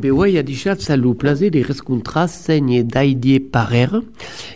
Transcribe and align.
Bewei 0.00 0.38
a 0.38 0.42
dichat 0.42 0.80
salut 0.80 1.14
plaze 1.14 1.50
de 1.50 1.62
rescontra 1.62 2.26
seigne 2.26 2.82
Didier 2.82 3.38
Parer, 3.38 3.90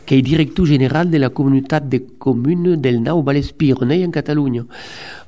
qui 0.06 0.14
est 0.14 0.22
directeur 0.22 0.66
général 0.66 1.11
de 1.11 1.18
la 1.18 1.29
communauté 1.29 1.77
de 1.80 1.98
communes 2.18 2.77
del 2.77 3.00
Nau 3.00 3.22
Valespir, 3.22 3.77
on 3.80 3.91
est 3.91 4.04
en 4.04 4.11
Catalunya. 4.11 4.64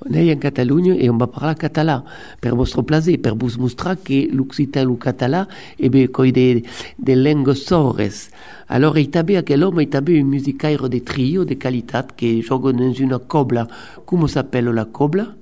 On 0.09 0.15
est 0.15 0.33
en 0.33 0.39
Catalunya 0.39 0.95
et 0.95 1.11
on 1.11 1.17
va 1.17 1.27
parler 1.27 1.55
català, 1.57 2.05
per 2.41 2.55
vostre 2.55 2.83
plaisir, 2.83 3.19
per 3.21 3.35
vous 3.35 3.59
mostrar 3.59 3.97
que 3.97 4.29
l'occità 4.33 4.85
le 4.85 4.95
català 4.95 5.49
est 5.81 5.89
be 5.89 6.07
coi 6.07 6.31
de, 6.31 6.63
de 6.99 7.13
lengues 7.13 7.55
sores. 7.55 8.31
Alors, 8.69 8.99
il 8.99 9.11
tabe 9.11 9.37
aquel 9.37 9.65
homme, 9.65 9.81
il 9.81 9.89
tabe 9.89 10.11
un 10.11 10.25
musicaire 10.25 10.89
de 10.89 11.01
trio 11.01 11.45
de 11.45 11.55
qualitat 11.55 12.09
que 12.17 12.41
joga 12.41 12.73
dans 12.73 12.93
une 12.93 13.19
cobla. 13.19 13.67
Comment 14.05 14.29
s'appelle 14.29 14.67
la 14.67 14.85
cobla? 14.85 15.35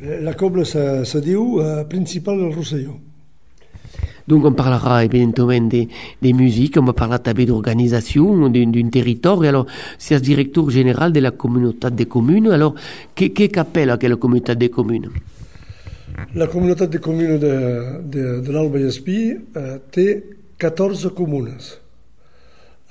La 0.00 0.34
cobla 0.34 0.64
se, 0.64 1.04
se 1.04 1.20
diu 1.20 1.60
uh, 1.60 1.86
Principal 1.88 2.38
del 2.38 2.52
Rosselló. 2.52 3.05
Donc 4.28 4.44
on 4.44 4.52
parlera 4.52 5.04
évidemment 5.04 5.68
de, 5.68 5.86
de 6.22 6.32
musique, 6.32 6.76
on 6.78 6.84
va 6.84 6.92
parler 6.92 7.46
d'organisation 7.46 8.48
d'un 8.48 8.88
territoire. 8.88 9.42
Alors, 9.42 9.66
c'est 9.98 10.14
le 10.14 10.20
directeur 10.20 10.68
général 10.70 11.12
de 11.12 11.20
la 11.20 11.30
communauté 11.30 11.90
de 11.90 12.04
communes. 12.04 12.48
Alors, 12.50 12.74
qu'est-ce 13.14 13.46
qu'appelle 13.46 13.88
la 13.88 14.16
communauté 14.16 14.54
de 14.56 14.66
communes? 14.66 15.10
La 16.34 16.46
communauté 16.46 16.86
de 16.86 16.98
communes 16.98 17.38
de, 17.38 18.02
de, 18.02 18.40
de 18.40 19.40
eh, 19.56 19.78
té 19.90 20.24
14 20.58 21.12
comunes. 21.14 21.78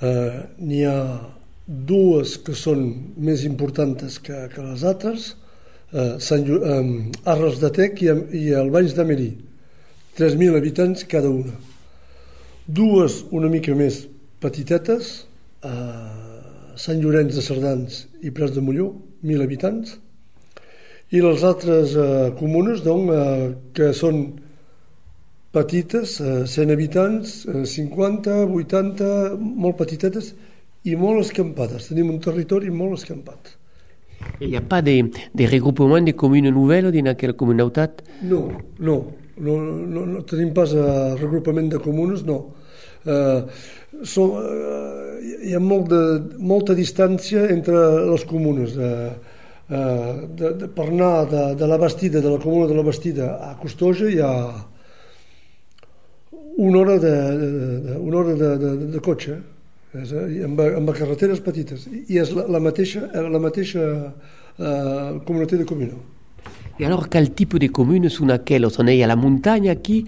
Eh, 0.02 0.31
N'hi 0.59 0.84
ha 0.86 1.22
dues 1.66 2.36
que 2.46 2.54
són 2.54 2.84
més 3.18 3.46
importants 3.48 4.20
que, 4.22 4.46
que 4.52 4.62
les 4.62 4.84
altres, 4.84 5.31
eh, 5.94 6.18
Sant, 6.20 6.46
eh, 6.46 7.12
Arres 7.26 7.59
de 7.64 7.72
Tec 7.74 8.04
i, 8.04 8.12
i 8.12 8.50
de 8.52 9.06
3.000 10.16 10.56
habitants 10.56 11.04
cada 11.12 11.30
una. 11.30 11.52
Dues 12.66 13.26
una 13.36 13.50
mica 13.52 13.74
més 13.76 14.06
petitetes, 14.40 15.26
a 15.60 15.74
Sant 16.80 17.02
Llorenç 17.02 17.36
de 17.36 17.44
Cerdans 17.44 17.98
i 18.24 18.32
Prats 18.36 18.54
de 18.56 18.64
Molló, 18.64 18.94
1.000 19.26 19.44
habitants, 19.44 19.98
i 21.12 21.20
les 21.24 21.44
altres 21.44 21.98
eh, 22.00 22.32
comunes 22.40 22.82
doncs, 22.86 23.12
eh, 23.12 23.50
que 23.76 23.92
són 23.98 24.22
petites, 25.56 26.16
eh, 26.24 26.46
100 26.48 26.72
habitants, 26.72 27.36
eh, 27.52 27.66
50, 27.68 28.40
80, 28.56 29.12
molt 29.36 29.80
petitetes 29.84 30.32
i 30.88 30.96
molt 30.96 31.26
escampades. 31.26 31.90
Tenim 31.92 32.14
un 32.16 32.24
territori 32.24 32.72
molt 32.72 33.02
escampat. 33.02 33.56
Il 34.40 34.50
n'y 34.50 34.58
a 34.58 34.62
pas 34.62 34.82
de, 34.82 35.12
de 35.36 35.46
regroupement 35.46 36.02
de 36.02 36.16
communes 36.16 36.52
nouvelles 36.52 36.92
dans 36.92 37.12
aquella 37.12 37.34
communautat? 37.34 38.02
No, 38.24 38.48
no 38.80 39.25
no, 39.38 39.55
no, 39.61 40.05
no 40.05 40.23
tenim 40.28 40.53
pas 40.55 40.73
a 40.75 41.16
regrupament 41.19 41.69
de 41.72 41.80
comunes, 41.83 42.23
no. 42.28 42.39
Eh, 43.05 43.41
so, 44.03 44.28
eh, 44.41 45.16
hi 45.50 45.55
ha 45.55 45.61
molt 45.61 45.89
de, 45.91 46.03
molta 46.39 46.75
distància 46.78 47.47
entre 47.53 47.81
les 48.11 48.25
comunes. 48.30 48.75
Eh, 48.78 49.09
eh, 49.69 50.13
de, 50.39 50.53
de, 50.61 50.69
per 50.69 50.88
anar 50.89 51.25
de, 51.31 51.44
de 51.59 51.67
la 51.69 51.78
Bastida, 51.81 52.22
de 52.22 52.31
la 52.31 52.39
comuna 52.41 52.69
de 52.72 52.78
la 52.78 52.86
Bastida 52.86 53.33
a 53.50 53.56
Costoja 53.61 54.09
hi 54.09 54.22
ha 54.22 54.31
una 56.58 56.80
hora 56.80 56.97
de, 57.00 57.11
de, 57.11 57.80
de, 57.81 57.97
una 57.97 58.17
hora 58.17 58.33
de, 58.33 58.58
de, 58.58 58.72
de 58.94 59.03
cotxe 59.03 59.38
és, 59.95 60.11
amb, 60.45 60.59
amb 60.62 60.91
carreteres 60.95 61.41
petites 61.44 61.85
i 61.91 62.19
és 62.19 62.31
la, 62.35 62.45
la 62.51 62.62
mateixa, 62.63 63.06
la 63.12 63.41
mateixa 63.41 63.84
eh, 63.85 65.19
comunitat 65.28 65.62
de 65.62 65.68
comuna. 65.68 66.00
Et 66.78 66.86
alors, 66.86 67.08
quel 67.08 67.34
type 67.34 67.58
de 67.58 67.68
communes 67.68 68.09
sont 68.09 68.25
laquelle 68.25 68.68
On 68.78 68.88
est 68.88 69.02
à 69.02 69.08
la 69.08 69.16
montagne, 69.16 69.69
aquí 69.69 70.06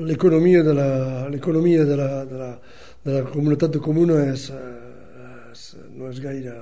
L'economia 0.00 0.62
de 0.62 0.70
la, 0.70 1.28
l'economia 1.30 1.84
de 1.84 1.94
la, 1.94 2.24
de, 2.24 2.36
la, 2.36 2.60
de 3.04 3.10
la 3.10 3.22
comunitat 3.22 3.72
de 3.72 3.80
comuna 3.82 4.20
és, 4.30 4.44
és, 5.50 5.62
no 5.98 6.06
és 6.06 6.20
gaire 6.22 6.54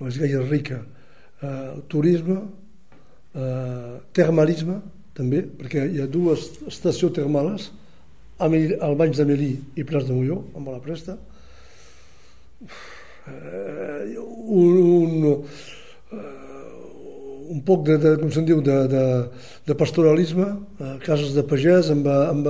no 0.00 0.08
és 0.08 0.16
gaire 0.16 0.40
rica. 0.48 0.78
Uh, 1.42 1.82
turisme, 1.92 2.38
uh, 3.36 3.98
termalisme, 4.16 4.78
també, 5.18 5.42
perquè 5.60 5.84
hi 5.84 6.00
ha 6.00 6.08
dues 6.08 6.48
estacions 6.70 7.12
termales, 7.12 7.72
al 8.40 8.96
Banys 8.96 9.20
de 9.20 9.26
Melí 9.28 9.50
i 9.76 9.84
Prats 9.84 10.08
de 10.08 10.16
Molló, 10.16 10.46
amb 10.56 10.72
la 10.72 10.80
presta. 10.80 11.18
Uf 12.64 12.72
eh, 12.72 12.97
un, 14.48 14.76
un, 15.00 15.42
eh, 16.12 16.18
un 17.54 17.60
poc 17.64 17.84
de, 17.86 17.98
de 18.02 18.14
com 18.20 18.30
se'n 18.32 18.46
diu, 18.48 18.60
de, 18.64 18.78
de, 18.92 19.04
de 19.68 19.76
pastoralisme, 19.78 20.48
eh, 20.80 20.94
cases 21.04 21.34
de 21.36 21.44
pagès 21.48 21.90
amb, 21.94 22.08
amb 22.08 22.48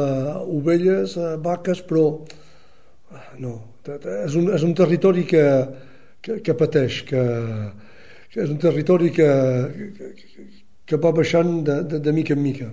ovelles, 0.58 1.16
eh, 1.18 1.34
vaques, 1.44 1.82
però 1.88 2.06
eh, 2.18 3.26
no, 3.44 3.56
és 3.88 4.34
un, 4.36 4.50
és 4.54 4.64
un 4.66 4.74
territori 4.76 5.24
que, 5.28 5.44
que, 6.20 6.40
que 6.44 6.56
pateix, 6.58 7.02
que, 7.08 7.24
que 8.32 8.42
és 8.44 8.50
un 8.52 8.60
territori 8.60 9.10
que, 9.14 9.30
que, 9.96 10.12
que 10.88 11.00
va 11.00 11.14
baixant 11.16 11.62
de, 11.64 11.82
de, 11.88 12.02
de 12.04 12.12
mica 12.16 12.36
en 12.36 12.42
mica. 12.44 12.72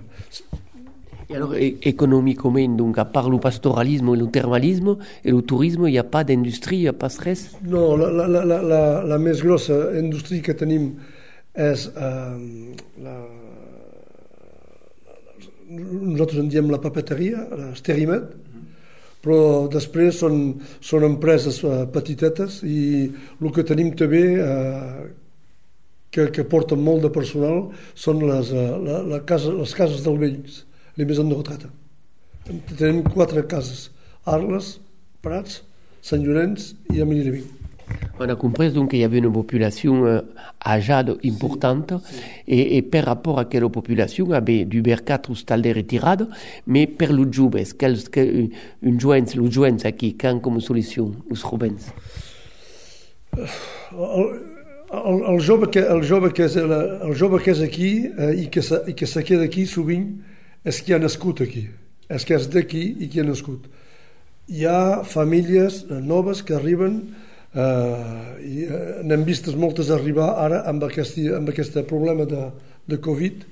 Et 1.28 1.34
alors, 1.34 1.54
économiquement, 1.56 2.68
donc, 2.76 2.98
à 2.98 3.04
part 3.04 3.28
le 3.28 3.38
pastoralisme 3.38 4.14
et 4.14 4.16
le 4.16 4.28
thermalisme 4.28 4.96
et 5.24 5.32
le 5.32 5.42
tourisme, 5.42 5.88
il 5.88 5.92
n'y 5.92 5.98
a 5.98 6.04
pas 6.04 6.22
d'industrie, 6.22 6.76
il 6.76 6.82
n'y 6.82 6.88
a 6.88 6.92
pas 6.92 7.08
stress? 7.08 7.50
No, 7.64 7.96
la, 7.96 8.10
la, 8.10 8.28
la, 8.28 8.62
la, 8.62 9.02
la 9.02 9.18
més 9.18 9.42
grossa 9.42 9.74
indústria 9.98 10.44
que 10.46 10.54
tenim 10.54 10.92
és 11.56 11.88
eh, 11.90 12.36
la, 13.02 13.16
nosaltres 15.66 16.44
en 16.44 16.52
diem 16.52 16.70
la 16.70 16.78
papeteria, 16.84 17.42
l'esterimet, 17.58 18.28
però 19.26 19.66
després 19.72 20.20
són, 20.22 20.60
són 20.78 21.08
empreses 21.08 21.58
eh, 21.66 21.82
petitetes 21.90 22.60
i 22.62 22.78
el 23.08 23.50
que 23.50 23.66
tenim 23.66 23.90
també 23.98 24.22
eh, 24.44 25.10
que, 26.14 26.28
que 26.30 26.46
porten 26.46 26.78
molt 26.78 27.02
de 27.02 27.10
personal 27.10 27.64
són 27.98 28.22
les, 28.28 28.54
eh, 28.54 28.70
la, 28.86 29.02
la 29.16 29.20
casa, 29.26 29.50
les 29.58 29.74
cases 29.74 30.06
dels 30.06 30.22
vells 30.22 30.62
les 30.96 31.04
maisons 31.04 31.24
de 31.24 31.34
retraite. 31.34 31.66
Tenim 32.78 33.02
quatre 33.02 33.40
cases, 33.42 33.90
Arles, 34.24 34.80
Prats, 35.22 35.62
Sant 36.02 36.22
Llorenç 36.22 36.74
i 36.94 37.00
Amélie 37.02 37.42
On 38.18 38.28
a 38.28 38.34
compris 38.34 38.70
donc 38.70 38.90
qu'il 38.90 39.00
y 39.00 39.04
avait 39.04 39.18
une 39.18 39.32
population 39.32 40.06
euh, 40.06 40.20
âgée 40.64 41.02
importante 41.24 41.92
et, 42.48 42.76
et, 42.76 42.82
par 42.82 43.04
rapport 43.04 43.38
à 43.38 43.44
quelle 43.44 43.68
population 43.68 44.30
avait 44.32 44.64
du 44.64 44.82
bercat 44.82 45.22
ou 45.28 45.34
stalde 45.34 45.66
retiré, 45.66 46.16
mais 46.66 46.86
per 46.86 47.12
le 47.12 47.30
joves, 47.30 47.74
quel, 47.78 47.96
quel, 48.10 48.50
une 48.82 49.00
joens, 49.00 49.26
le 49.36 49.50
joens 49.50 49.84
aquí, 49.84 50.16
quand 50.16 50.40
comme 50.40 50.60
solution, 50.60 51.12
les 51.28 51.36
jovens? 51.36 51.92
El, 53.36 53.44
el, 54.92 55.34
el, 55.34 55.40
jove 55.40 55.70
que, 55.70 55.80
el, 55.80 56.02
jove 56.02 56.32
que 56.32 56.46
és, 56.46 56.56
el 56.56 57.14
jove 57.14 57.42
que 57.42 57.52
és 57.52 57.60
aquí 57.60 58.06
eh, 58.06 58.32
i, 58.44 58.48
que 58.50 58.62
se, 58.62 58.80
i 58.88 58.94
que 58.94 59.06
se 59.06 59.22
queda 59.26 59.44
aquí 59.44 59.66
sovint 59.66 60.14
és 60.66 60.82
qui 60.82 60.94
ha 60.94 61.00
nascut 61.02 61.42
aquí, 61.44 61.68
és 62.10 62.26
que 62.26 62.34
és 62.36 62.48
d'aquí 62.50 62.82
i 63.02 63.08
qui 63.10 63.22
ha 63.22 63.26
nascut. 63.26 63.66
Hi 64.50 64.66
ha 64.66 65.02
famílies 65.06 65.84
noves 66.02 66.42
que 66.46 66.56
arriben 66.58 67.00
eh, 67.54 68.26
i 68.42 68.66
eh, 68.66 69.02
n'hem 69.06 69.24
vistes 69.26 69.56
moltes 69.58 69.90
arribar 69.94 70.32
ara 70.42 70.62
amb 70.70 70.86
aquest, 70.86 71.18
amb 71.38 71.50
aquest 71.50 71.78
problema 71.90 72.26
de, 72.28 72.48
de 72.86 73.00
Covid, 73.02 73.46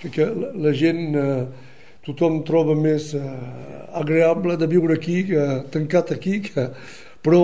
que, 0.00 0.10
que 0.14 0.28
la, 0.28 0.52
la 0.68 0.74
gent, 0.76 1.02
eh, 1.16 1.68
tothom 2.08 2.42
troba 2.48 2.76
més 2.78 3.12
eh, 3.16 3.24
agreable 4.00 4.56
de 4.60 4.68
viure 4.70 4.96
aquí, 4.96 5.22
que, 5.28 5.44
tancat 5.74 6.14
aquí, 6.16 6.38
que, 6.46 6.68
però 7.24 7.42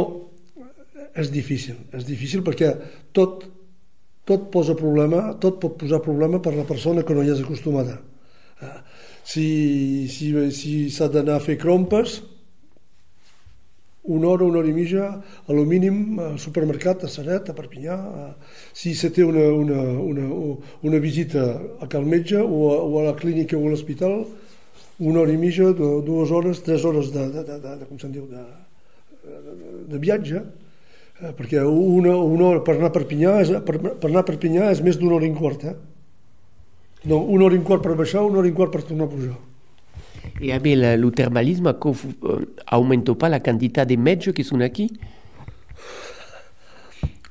és 1.14 1.30
difícil, 1.30 1.76
és 1.94 2.06
difícil 2.08 2.42
perquè 2.46 2.72
tot, 3.14 3.44
tot 4.26 4.48
posa 4.54 4.74
problema, 4.78 5.28
tot 5.40 5.60
pot 5.62 5.76
posar 5.78 6.00
problema 6.02 6.40
per 6.42 6.54
la 6.56 6.66
persona 6.66 7.04
que 7.06 7.14
no 7.14 7.22
hi 7.22 7.32
és 7.34 7.44
acostumada. 7.44 8.00
Eh, 8.62 8.76
si 9.24 10.06
si, 10.12 10.30
si 10.52 10.72
s'ha 10.92 11.08
d'anar 11.08 11.38
a 11.38 11.44
fer 11.44 11.56
crompes, 11.60 12.20
una 14.04 14.28
hora, 14.28 14.44
una 14.44 14.60
hora 14.60 14.68
i 14.68 14.74
mitja, 14.76 15.06
a 15.48 15.52
lo 15.56 15.64
mínim 15.64 16.18
al 16.20 16.38
supermercat, 16.38 17.06
a 17.06 17.08
Saret, 17.08 17.48
a 17.48 17.56
Perpinyà, 17.56 17.96
si 18.76 18.92
se 18.94 19.08
té 19.10 19.24
una, 19.24 19.46
una, 19.48 19.80
una, 20.04 20.26
una 20.84 21.00
visita 21.00 21.46
a 21.80 21.88
cal 21.88 22.04
metge 22.04 22.36
o 22.36 22.66
a, 22.74 22.82
o 22.84 23.00
a 23.00 23.06
la 23.06 23.14
clínica 23.16 23.56
o 23.56 23.64
a 23.64 23.72
l'hospital, 23.72 24.26
una 25.00 25.24
hora 25.24 25.32
i 25.32 25.40
mitja, 25.40 25.72
dues 25.72 26.30
hores, 26.30 26.60
tres 26.62 26.84
hores 26.84 27.08
de, 27.16 27.30
de, 27.32 27.46
de, 27.48 27.56
de, 27.64 27.78
de 27.80 27.88
com 27.88 27.98
se'n 27.98 28.12
diu, 28.12 28.28
de, 28.28 28.44
de, 29.24 29.56
de 29.88 30.04
viatge, 30.04 30.44
Eh, 31.22 31.30
perquè 31.30 31.60
una, 31.62 32.16
una 32.18 32.46
hora 32.48 32.60
per 32.66 32.74
anar 32.74 32.88
a 32.90 32.94
Perpinyà 32.94 33.36
és, 33.44 33.50
per, 33.62 33.76
per 33.78 34.08
anar 34.08 34.24
a 34.24 34.26
Perpinyà 34.26 34.70
és 34.74 34.80
més 34.82 34.96
d'una 34.98 35.14
hora 35.14 35.28
i 35.28 35.30
un 35.30 35.36
quart, 35.38 35.62
eh? 35.70 35.74
No, 37.04 37.18
una 37.18 37.44
hora 37.44 37.54
i 37.54 37.58
un 37.60 37.64
quart 37.64 37.82
per 37.84 37.94
baixar, 37.98 38.22
una 38.24 38.40
hora 38.40 38.48
i 38.48 38.52
un 38.52 38.56
quart 38.56 38.72
per 38.72 38.82
tornar 38.82 39.06
a 39.06 39.12
pujar. 39.12 39.34
Et 40.40 40.52
avec 40.52 40.76
le, 40.76 40.96
le 40.96 41.10
thermalisme, 41.10 41.74
augmente 42.66 43.12
pas 43.12 43.28
la 43.28 43.40
quantité 43.40 43.84
de 43.86 43.96
metges 43.96 44.32
qui 44.32 44.44
sont 44.44 44.60
aquí? 44.60 44.90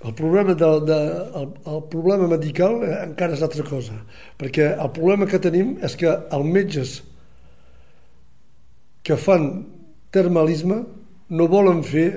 El 0.06 0.14
problema, 0.14 0.54
de, 0.54 0.80
de, 0.86 0.96
el, 1.40 1.48
el 1.66 1.84
problema 1.90 2.28
medical 2.28 2.81
eh, 2.84 2.96
encara 3.06 3.38
és 3.38 3.44
altra 3.46 3.64
cosa, 3.64 3.96
perquè 4.40 4.74
el 4.75 4.92
problema 4.92 5.28
que 5.31 5.40
tenim 5.40 5.78
és 5.80 5.96
que 5.96 6.12
els 6.12 6.50
metges 6.50 6.98
que 9.04 9.16
fan 9.20 9.48
termalisme 10.12 10.81
no 11.31 11.48
volen 11.48 11.80
fer 11.88 12.10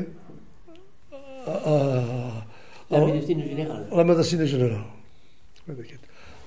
uh, 1.14 1.55
uh, 1.55 2.43
la 2.91 3.05
medicina 3.06 3.47
general. 3.47 3.87
La 3.94 4.05
medicina 4.11 4.50
general. 4.50 4.85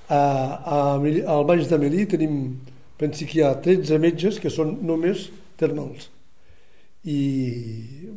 A, 0.10 0.20
a, 0.20 0.78
al 0.98 1.44
Baix 1.46 1.68
de 1.70 1.78
Melí 1.78 2.08
tenim, 2.10 2.38
pensi 2.98 3.28
que 3.30 3.40
hi 3.40 3.44
ha 3.46 3.54
13 3.62 4.00
metges 4.02 4.40
que 4.42 4.50
són 4.50 4.80
només 4.86 5.28
termals 5.60 6.10
i 7.06 7.20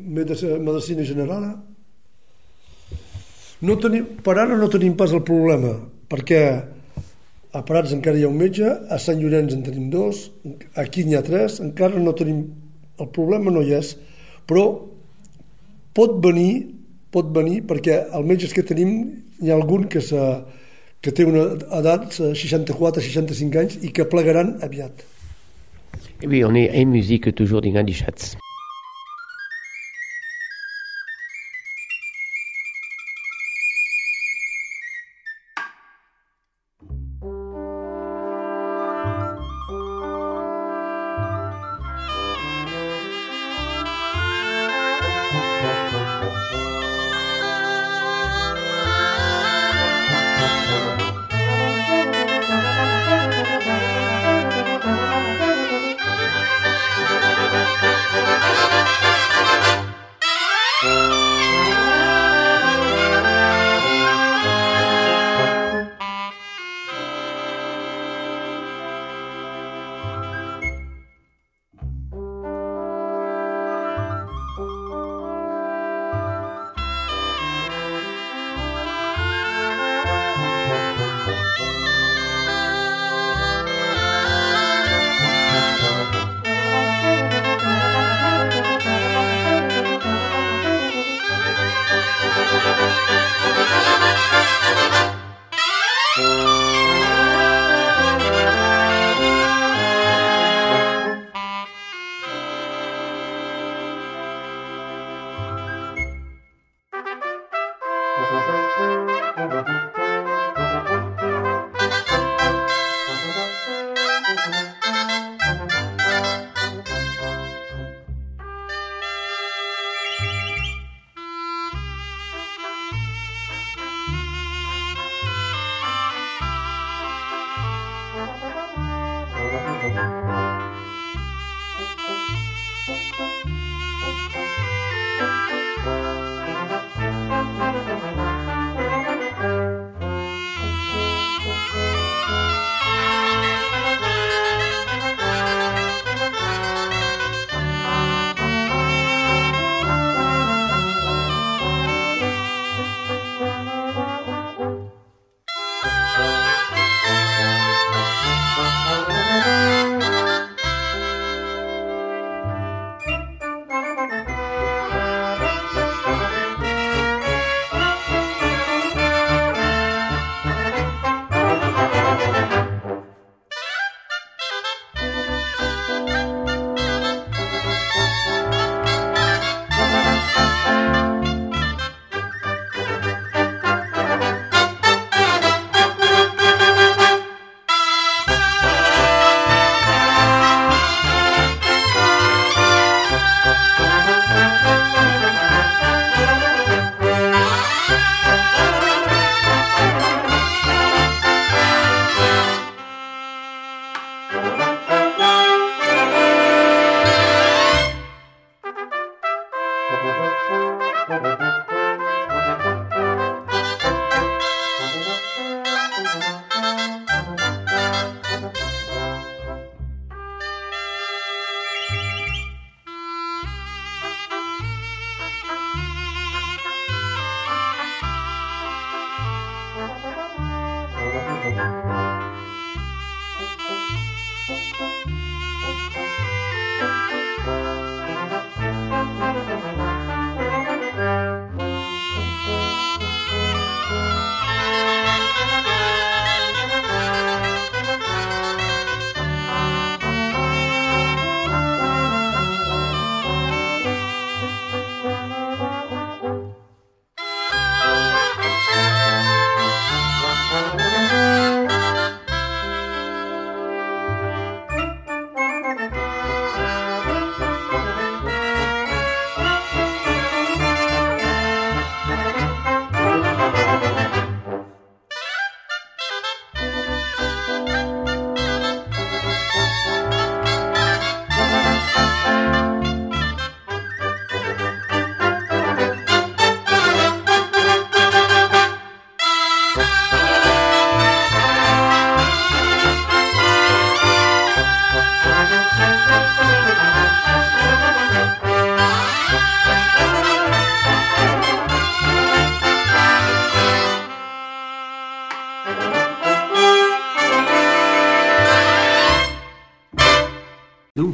medicina 0.03 1.05
general 1.06 1.44
no 3.62 3.77
tenim, 3.79 4.09
per 4.25 4.35
ara 4.41 4.56
no 4.59 4.71
tenim 4.73 4.97
pas 4.99 5.12
el 5.15 5.23
problema 5.27 5.77
perquè 6.11 6.41
a 7.53 7.61
Prats 7.69 7.93
encara 7.93 8.17
hi 8.17 8.25
ha 8.25 8.31
un 8.31 8.39
metge, 8.41 8.65
a 8.65 8.97
Sant 8.97 9.21
Llorenç 9.21 9.53
en 9.53 9.62
tenim 9.67 9.91
dos, 9.93 10.31
aquí 10.81 11.05
n'hi 11.05 11.19
ha 11.19 11.25
tres, 11.25 11.61
encara 11.61 12.00
no 12.00 12.15
tenim... 12.17 12.47
El 13.00 13.09
problema 13.12 13.50
no 13.53 13.62
hi 13.65 13.73
és, 13.77 13.94
però 14.49 14.62
pot 15.97 16.17
venir, 16.25 16.69
pot 17.12 17.29
venir 17.35 17.62
perquè 17.69 17.99
els 18.05 18.29
metges 18.29 18.53
que 18.56 18.65
tenim 18.69 18.93
hi 19.43 19.50
ha 19.50 19.56
algun 19.56 19.85
que, 19.93 20.00
se, 20.05 20.21
que 21.03 21.11
té 21.11 21.27
una 21.27 21.43
edat 21.81 22.15
64-65 22.15 23.59
anys 23.65 23.81
i 23.83 23.91
que 23.95 24.07
plegaran 24.07 24.57
aviat. 24.63 25.03
Oui, 26.23 26.45
on 26.45 26.55
est 26.55 26.71
en 26.79 26.87
musique 26.87 27.35
toujours 27.35 27.61
dans 27.61 27.87
les 27.87 27.93
chats. 27.93 28.37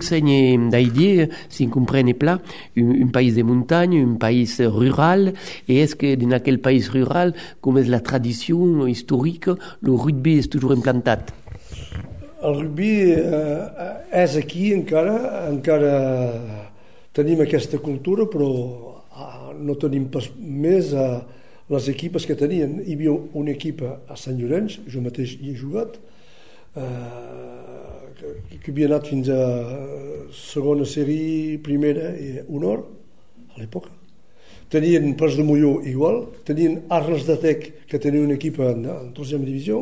C'est 0.08 0.20
d'idée, 0.20 1.28
si 1.48 1.66
on 1.66 1.70
comprend 1.70 2.02
plat, 2.18 2.38
un, 2.76 3.02
un 3.02 3.06
pays 3.08 3.32
de 3.32 3.42
montagne, 3.42 3.96
un 4.02 4.14
pays 4.14 4.48
rural, 4.60 5.34
et 5.68 5.80
est-ce 5.80 5.94
que 5.94 6.14
dans 6.14 6.42
quel 6.42 6.58
pays 6.60 6.84
rural, 6.88 7.34
comme 7.60 7.78
est 7.78 7.84
la 7.84 8.00
tradition 8.00 8.86
historique, 8.86 9.48
le 9.80 9.92
rugby 9.92 10.38
est 10.38 10.50
toujours 10.50 10.72
implanté 10.72 11.12
El 12.40 12.54
rugby 12.54 13.10
eh, 13.10 13.62
és 14.14 14.36
aquí 14.38 14.68
encara, 14.70 15.16
encara 15.48 15.94
tenim 17.16 17.42
aquesta 17.42 17.80
cultura, 17.82 18.28
però 18.30 18.50
ah, 19.10 19.50
no 19.58 19.74
tenim 19.74 20.06
pas 20.12 20.28
més 20.38 20.92
a 20.94 21.08
les 21.68 21.88
equipes 21.90 22.28
que 22.28 22.36
tenien. 22.38 22.76
Hi 22.86 22.94
havia 22.94 23.16
una 23.34 23.50
equipa 23.50 23.96
a 24.06 24.16
Sant 24.16 24.38
Llorenç, 24.38 24.78
jo 24.86 25.02
mateix 25.02 25.34
hi 25.34 25.50
he 25.50 25.56
jugat, 25.58 25.98
eh, 26.78 27.57
que, 28.18 28.72
havia 28.72 28.88
anat 28.90 29.08
fins 29.10 29.30
a 29.32 29.42
segona 30.34 30.86
sèrie, 30.88 31.58
primera 31.64 32.10
i 32.18 32.34
honor, 32.48 32.84
a 33.54 33.60
l'època. 33.60 33.94
Tenien 34.68 35.14
Pres 35.16 35.38
de 35.38 35.46
Molló 35.48 35.78
igual, 35.88 36.26
tenien 36.44 36.82
Arles 36.92 37.24
de 37.28 37.38
Tec, 37.40 37.70
que 37.88 38.00
tenia 38.02 38.20
una 38.20 38.36
equipa 38.36 38.72
en, 38.74 38.84
en 38.90 39.14
tercera 39.16 39.40
divisió, 39.40 39.80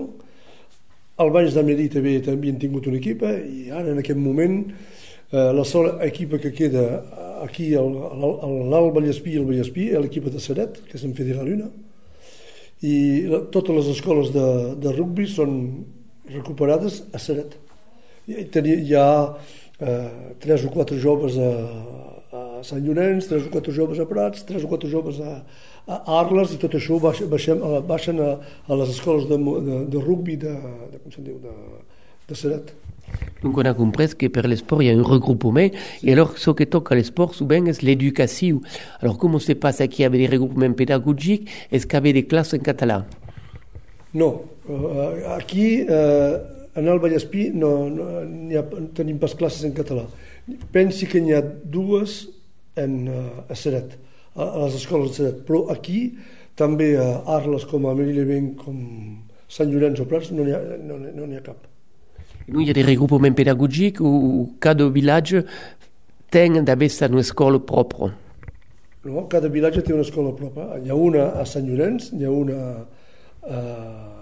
el 1.18 1.32
Banys 1.32 1.54
de 1.56 1.64
Medi 1.64 1.88
també 1.88 2.18
havien 2.28 2.58
tingut 2.60 2.86
una 2.90 2.98
equipa 3.00 3.30
i 3.32 3.70
ara 3.72 3.88
en 3.94 4.02
aquest 4.02 4.18
moment 4.20 4.58
eh, 4.68 5.52
la 5.56 5.64
sola 5.64 5.96
equipa 6.04 6.36
que 6.42 6.52
queda 6.52 6.84
aquí 7.40 7.70
a 7.74 7.80
l'Alt 7.80 8.92
Vallespí 8.92 9.32
i 9.32 9.40
el 9.40 9.46
Vallespí 9.48 9.88
és 9.88 10.02
l'equipa 10.02 10.32
de 10.32 10.42
Seret, 10.44 10.82
que 10.84 10.98
és 11.00 11.06
en 11.08 11.14
Fede 11.16 11.38
la 11.38 11.46
Luna 11.46 11.70
i 12.84 13.24
la, 13.30 13.40
totes 13.52 13.78
les 13.78 13.88
escoles 13.94 14.32
de, 14.34 14.48
de 14.76 14.92
rugby 14.92 15.24
són 15.30 15.54
recuperades 16.28 17.06
a 17.16 17.22
Seret. 17.22 17.56
I, 18.26 18.44
tenia, 18.50 18.76
hi 18.82 18.94
ha 18.94 19.08
eh, 19.78 20.34
tres 20.42 20.64
o 20.66 20.70
quatre 20.74 20.98
joves 20.98 21.36
a, 21.38 21.50
a 22.34 22.62
Sant 22.66 22.82
Llorenç, 22.82 23.28
tres 23.30 23.46
o 23.46 23.52
quatre 23.52 23.72
joves 23.72 24.00
a 24.02 24.06
Prats, 24.10 24.42
tres 24.48 24.64
o 24.66 24.70
quatre 24.70 24.90
joves 24.90 25.20
a, 25.22 25.36
a 25.86 26.00
Arles 26.18 26.54
i 26.56 26.58
tot 26.58 26.74
això 26.74 26.98
baixem, 26.98 27.30
baixen 27.86 28.18
a, 28.18 28.32
a 28.66 28.80
les 28.82 28.90
escoles 28.96 29.28
de, 29.30 29.38
de, 29.38 29.78
de 29.92 30.02
rugby 30.02 30.34
de, 30.42 30.56
de, 30.90 30.98
com 31.04 31.22
diu, 31.22 31.38
de, 31.38 31.54
de 32.26 32.34
Seret. 32.34 32.74
Donc 33.40 33.56
on 33.56 33.64
a 33.64 33.72
compris 33.72 34.16
que 34.18 34.26
per 34.26 34.48
l'esport 34.48 34.82
il 34.82 34.86
y 34.86 34.90
a 34.90 34.94
un 34.98 35.02
regroupement. 35.02 35.70
Et 36.02 36.12
alors 36.12 36.36
ce 36.36 36.50
qui 36.50 36.66
toque 36.66 36.90
à 36.90 36.96
l'esport 36.96 37.36
souvent 37.36 37.64
c'est 37.66 37.82
l'éducation. 37.82 38.60
Alors 39.00 39.16
comment 39.16 39.38
se 39.38 39.52
passe? 39.52 39.78
Qu'il 39.86 40.02
y 40.02 40.04
avait 40.04 40.18
des 40.18 40.26
regroupements 40.26 40.72
pédagogiques? 40.72 41.48
Est-ce 41.70 41.86
qu'il 41.86 41.94
y 41.94 41.96
avait 41.98 42.12
des 42.12 42.26
classes 42.26 42.54
en 42.54 42.58
catalan? 42.58 43.04
No, 44.12 44.46
uh, 44.68 45.36
aquí 45.36 45.82
uh, 45.82 46.40
en 46.76 46.88
el 46.92 47.00
Vallespí 47.02 47.50
no, 47.54 47.88
no, 47.90 48.08
ha, 48.58 48.64
tenim 48.96 49.20
pas 49.22 49.34
classes 49.34 49.64
en 49.64 49.74
català. 49.76 50.06
Pensi 50.72 51.08
que 51.10 51.20
n'hi 51.20 51.34
ha 51.34 51.42
dues 51.42 52.26
en, 52.78 53.06
uh, 53.08 53.44
a 53.48 53.56
Seret 53.58 53.96
a 54.36 54.50
les 54.66 54.76
escoles 54.76 55.12
de 55.12 55.20
Seret. 55.20 55.38
Però 55.48 55.66
aquí, 55.72 56.10
també 56.56 56.94
a 57.00 57.22
Arles, 57.38 57.64
com 57.68 57.88
a 57.88 57.94
Merilevent, 57.96 58.52
com 58.60 58.76
Sant 59.48 59.70
Llorenç 59.72 60.02
o 60.02 60.06
Prats, 60.10 60.32
no 60.34 60.44
n'hi 60.44 60.54
ha, 60.54 60.60
no, 60.82 60.98
no 60.98 61.30
ha 61.36 61.42
cap. 61.44 61.64
Nous, 62.48 62.60
il 62.60 62.68
y 62.68 62.70
a 62.70 62.74
des 62.74 62.82
regroupements 62.82 63.32
pédagogiques 63.32 64.00
où 64.00 64.54
cada 64.60 64.88
village 64.88 65.44
ten 66.30 66.62
d'haver 66.62 66.90
una 67.10 67.20
escola 67.20 67.58
propra. 67.58 68.14
No, 69.04 69.26
cada 69.28 69.48
vilatge 69.48 69.82
té 69.82 69.92
una 69.94 70.02
escola 70.02 70.32
propra. 70.34 70.78
Hi 70.82 70.90
ha 70.90 70.94
una 70.94 71.32
a 71.40 71.44
Sant 71.46 71.66
Llorenç, 71.66 72.12
hi 72.12 72.24
ha 72.26 72.30
una 72.30 72.58
a, 73.42 73.58
a 73.58 74.15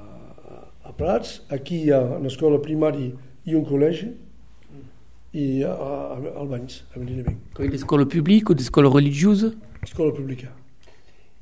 Prats, 0.92 1.40
aquí 1.48 1.84
hi 1.84 1.90
ha 1.90 2.00
una 2.18 2.28
escola 2.28 2.60
primària 2.62 3.10
i 3.44 3.54
un 3.56 3.64
col·legi, 3.64 4.10
i 5.34 5.64
a, 5.66 5.72
a, 5.72 6.18
al 6.40 6.48
Banys, 6.48 6.84
a 6.94 7.00
Merilevent. 7.00 7.40
L'escola 7.58 8.06
publique 8.06 8.52
ou 8.52 8.58
l'escola 8.58 8.90
religieuse 8.92 9.54
Escola 9.82 10.12
pública. 10.14 10.48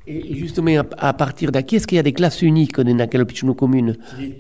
Et 0.07 0.35
justement, 0.35 0.83
à 0.99 1.13
partir 1.13 1.53
d'aquí, 1.53 1.77
est-ce 1.77 1.87
qu'il 1.87 1.97
y 1.97 1.99
a 1.99 2.03
des 2.03 2.13
classes 2.13 2.43
uniques 2.43 2.81
dans 2.81 2.99
aquella 2.99 3.25
petite 3.25 3.55
commune 3.55 3.97
Sí. 4.19 4.35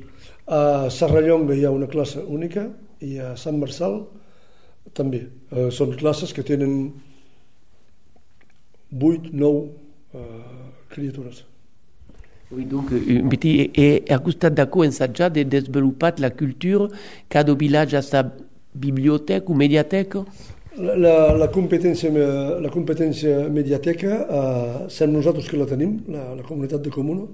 A 0.49 0.91
Serrallonga 0.91 1.55
hi 1.55 1.65
ha 1.65 1.71
una 1.71 1.87
classe 1.87 2.19
única 2.19 2.65
i 3.01 3.19
a 3.23 3.37
Sant 3.37 3.61
Marçal 3.61 4.01
també. 4.93 5.29
Uh, 5.53 5.71
són 5.71 5.95
classes 5.95 6.33
que 6.35 6.43
tenen 6.43 6.91
8, 8.91 9.31
9 9.31 9.63
uh, 10.19 10.25
criatures. 10.91 11.45
Oui, 12.55 12.65
donc, 12.65 12.93
un 12.93 13.29
petit, 13.29 13.71
et 13.75 14.05
à 14.11 14.19
costat 14.19 14.51
d'acco 14.51 14.85
ensaggiat 14.85 15.31
de 15.31 15.43
développer 15.43 16.11
la 16.19 16.31
culture, 16.31 16.89
cada 17.29 17.55
village 17.55 17.95
a 17.95 18.03
sa 18.03 18.25
bibliothèque 18.75 19.49
ou 19.49 19.55
médiathèque 19.55 20.17
la, 20.79 21.35
la, 21.37 21.49
competència, 21.53 22.11
la 22.61 22.71
competència 22.73 23.49
mediateca 23.53 24.19
eh, 24.23 24.77
som 24.89 25.13
nosaltres 25.13 25.49
que 25.51 25.59
la 25.61 25.67
tenim, 25.69 25.99
la, 26.09 26.31
la 26.39 26.45
comunitat 26.47 26.81
de 26.85 26.93
comuna, 26.93 27.27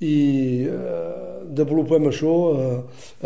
i 0.00 0.66
eh, 0.70 1.46
desenvolupem 1.50 2.06
això 2.08 2.34
eh, 2.54 2.76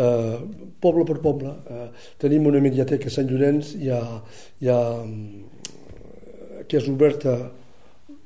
eh, 0.01 0.39
poble 0.81 1.05
per 1.07 1.19
poble. 1.23 1.53
Eh, 1.69 1.85
tenim 2.21 2.49
una 2.49 2.61
mediateca 2.63 3.11
a 3.11 3.13
Sant 3.13 3.29
Llorenç, 3.29 3.75
ha, 3.93 4.01
hi 4.61 4.71
ha, 4.73 4.79
que 6.65 6.81
és 6.81 6.89
oberta 6.89 7.37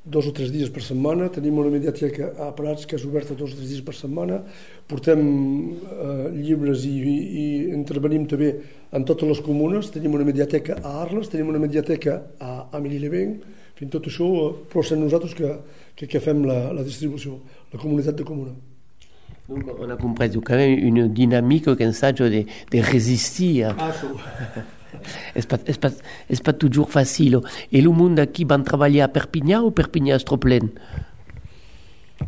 dos 0.10 0.28
o 0.28 0.34
tres 0.36 0.52
dies 0.52 0.72
per 0.74 0.82
setmana, 0.84 1.30
tenim 1.34 1.60
una 1.62 1.72
mediateca 1.74 2.32
a 2.42 2.50
Prats 2.58 2.88
que 2.90 2.98
és 2.98 3.06
oberta 3.06 3.38
dos 3.38 3.54
o 3.54 3.60
tres 3.60 3.70
dies 3.70 3.84
per 3.86 3.96
setmana, 3.98 4.42
portem 4.90 5.22
eh, 5.22 6.30
llibres 6.36 6.86
i, 6.90 6.96
i, 6.98 7.16
i 7.44 7.46
intervenim 7.76 8.26
també 8.30 8.52
en 8.96 9.06
totes 9.06 9.30
les 9.30 9.44
comunes, 9.46 9.92
tenim 9.94 10.18
una 10.18 10.28
mediateca 10.28 10.80
a 10.82 10.96
Arles, 11.04 11.30
tenim 11.30 11.54
una 11.54 11.62
mediateca 11.62 12.18
a, 12.40 12.56
a 12.74 12.82
Mililevenc, 12.82 13.46
fins 13.80 13.94
tot 13.94 14.10
això, 14.10 14.28
però 14.72 14.84
som 14.84 15.00
nosaltres 15.00 15.38
que, 15.38 15.54
que, 15.96 16.10
que 16.10 16.24
fem 16.24 16.44
la, 16.50 16.74
la 16.76 16.84
distribució, 16.84 17.38
la 17.72 17.80
comunitat 17.80 18.18
de 18.18 18.28
comuna. 18.28 18.58
Donc 19.50 19.66
on 19.80 19.90
a 19.90 19.96
compris 19.98 20.30
quand 20.46 20.58
même 20.58 20.78
une 20.78 21.08
dynamique 21.08 21.76
qu'un 21.76 21.92
sage 21.92 22.20
de, 22.20 22.46
de 22.72 22.80
résister. 22.80 23.64
Ah, 23.64 23.92
és 25.36 25.46
pas, 25.46 25.62
és 25.70 25.78
pas, 25.78 25.96
és 26.30 26.42
pas 26.42 26.58
toujours 26.58 26.90
facile. 26.90 27.42
I 27.72 27.82
el 27.82 27.90
món 27.96 28.18
d'aquí 28.18 28.46
van 28.50 28.66
treballar 28.68 29.08
a 29.08 29.14
Perpinyà 29.14 29.62
o 29.66 29.72
Perpinyà 29.76 30.18
és 30.20 30.26
trop 30.28 30.42
plen? 30.44 30.72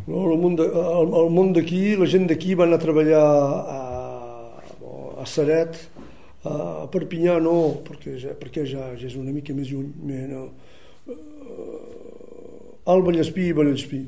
No, 0.06 0.24
el 0.32 0.38
món, 0.40 1.52
d'aquí, 1.52 1.82
la 2.00 2.08
gent 2.08 2.26
d'aquí 2.30 2.56
van 2.58 2.72
a 2.72 2.80
treballar 2.80 3.22
a, 3.22 3.80
a 5.20 5.26
Saret, 5.28 5.76
a 6.48 6.86
Perpinyà 6.92 7.36
no, 7.42 7.58
perquè 7.86 8.16
ja, 8.18 8.32
perquè 8.38 8.64
ja, 8.66 8.88
ja 8.96 9.06
és 9.10 9.18
una 9.18 9.34
mica 9.34 9.54
més 9.54 9.70
lluny. 9.70 9.92
Mais 10.08 10.26
no. 10.30 10.48
Al 12.90 13.04
Vallespí 13.06 13.50
i 13.50 13.54
Vallespí. 13.54 14.02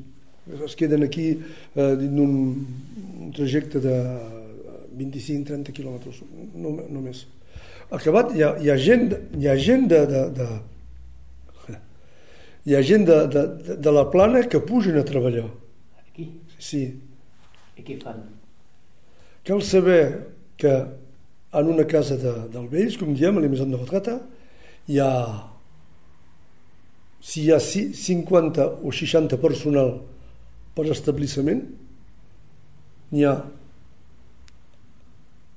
Es 0.65 0.75
queden 0.77 1.05
aquí 1.05 1.31
eh, 1.33 1.93
dins 1.97 2.17
d'un 2.17 3.31
trajecte 3.33 3.79
de 3.81 3.95
25-30 4.95 5.73
quilòmetres, 5.73 6.19
no, 6.53 6.75
no 6.85 7.01
més 7.01 7.23
acabat 7.91 8.31
hi 8.35 8.43
ha, 8.43 8.55
hi 8.61 8.71
ha 8.71 8.77
gent, 8.77 9.11
hi 9.37 9.49
ha 9.49 9.55
gent 9.57 9.89
de, 9.91 10.01
de, 10.09 10.23
de 10.37 10.47
hi 12.65 12.75
ha 12.75 12.81
gent 12.81 13.05
de, 13.05 13.17
de, 13.29 13.43
de, 13.65 13.75
de 13.77 13.91
la 13.93 14.05
plana 14.09 14.41
que 14.49 14.59
pugen 14.59 14.97
a 14.97 15.05
treballar. 15.05 15.45
Aquí? 16.01 16.29
Sí. 16.57 16.85
I 17.77 17.83
què 17.85 17.99
fan? 18.01 18.23
Cal 19.45 19.61
saber 19.61 19.99
que 20.57 20.71
en 21.55 21.69
una 21.69 21.85
casa 21.85 22.17
de, 22.17 22.33
del 22.51 22.65
vells, 22.71 22.97
com 22.97 23.13
diem, 23.13 23.37
a 23.37 23.43
l'Emisat 23.43 23.69
de 23.69 23.81
Retrata, 23.81 24.15
hi 24.89 24.97
ha 25.03 25.11
si 27.25 27.45
hi 27.45 27.51
ha 27.53 27.59
50 27.59 28.65
o 28.85 28.91
60 28.93 29.37
personal 29.41 29.95
per 30.77 30.85
establiment, 30.93 31.63
n'hi 33.13 33.23
ha 33.25 33.35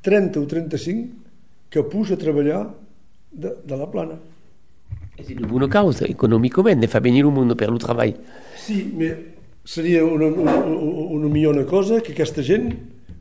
30 0.06 0.40
o 0.40 0.48
35 0.48 1.27
que 1.70 1.82
puja 1.84 2.16
a 2.16 2.20
treballar 2.20 2.62
de, 3.30 3.54
de 3.64 3.76
la 3.76 3.88
plana. 3.90 4.18
És 5.18 5.32
una 5.34 5.48
bona 5.50 5.68
causa, 5.70 6.06
econòmicament, 6.06 6.80
de 6.80 6.88
fer 6.90 7.02
venir 7.02 7.24
un 7.26 7.34
mundo 7.34 7.56
per 7.58 7.68
el 7.72 7.80
treball. 7.82 8.14
Sí, 8.60 8.84
però 8.94 9.16
seria 9.68 10.04
una, 10.04 10.26
una, 10.26 10.54
una 10.64 11.28
millor 11.28 11.58
cosa 11.68 12.00
que 12.00 12.14
aquesta 12.14 12.40
gent 12.42 12.70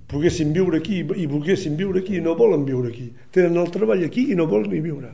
poguessin 0.07 0.53
viure 0.55 0.79
aquí 0.79 1.01
i 1.03 1.25
volguessin 1.27 1.75
viure 1.75 1.99
aquí 1.99 2.15
i 2.15 2.21
no 2.23 2.37
volen 2.39 2.63
viure 2.65 2.93
aquí. 2.93 3.09
Tenen 3.35 3.57
el 3.59 3.71
treball 3.73 4.05
aquí 4.05 4.29
i 4.31 4.37
no 4.39 4.47
volen 4.47 4.71
ni 4.71 4.79
viure. 4.79 5.11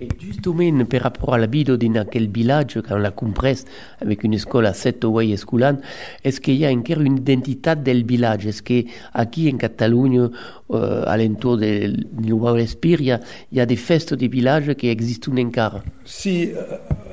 Et 0.00 0.08
justement, 0.20 0.84
par 0.84 1.00
rapport 1.02 1.34
à 1.34 1.38
la 1.38 1.46
vie 1.46 1.64
dans 1.64 2.04
quel 2.10 2.28
village, 2.28 2.78
quand 2.86 2.98
l'a 2.98 3.10
compris 3.10 3.64
avec 4.00 4.24
une 4.24 4.34
école 4.34 4.66
à 4.66 4.74
7 4.74 5.04
ou 5.04 5.18
8 5.18 5.32
escolan, 5.32 5.78
est-ce 6.22 6.40
qu'il 6.40 6.56
y 6.56 6.66
a 6.66 6.70
encore 6.70 7.00
une 7.00 7.18
identité 7.18 7.76
del 7.76 8.04
village? 8.04 8.46
Est-ce 8.46 8.62
qu'ici 8.62 9.50
en 9.52 9.56
Catalogne, 9.56 10.28
euh, 10.70 11.04
alentour 11.06 11.56
de 11.56 11.94
Nova 12.20 12.60
Espir, 12.60 13.00
il, 13.00 13.18
y 13.52 13.60
a 13.60 13.66
des 13.66 13.76
festes 13.76 14.12
de 14.14 14.26
village 14.26 14.74
qui 14.74 14.88
existent 14.88 15.32
encore 15.38 15.80
Sí, 16.04 16.52
uh, 16.52 17.06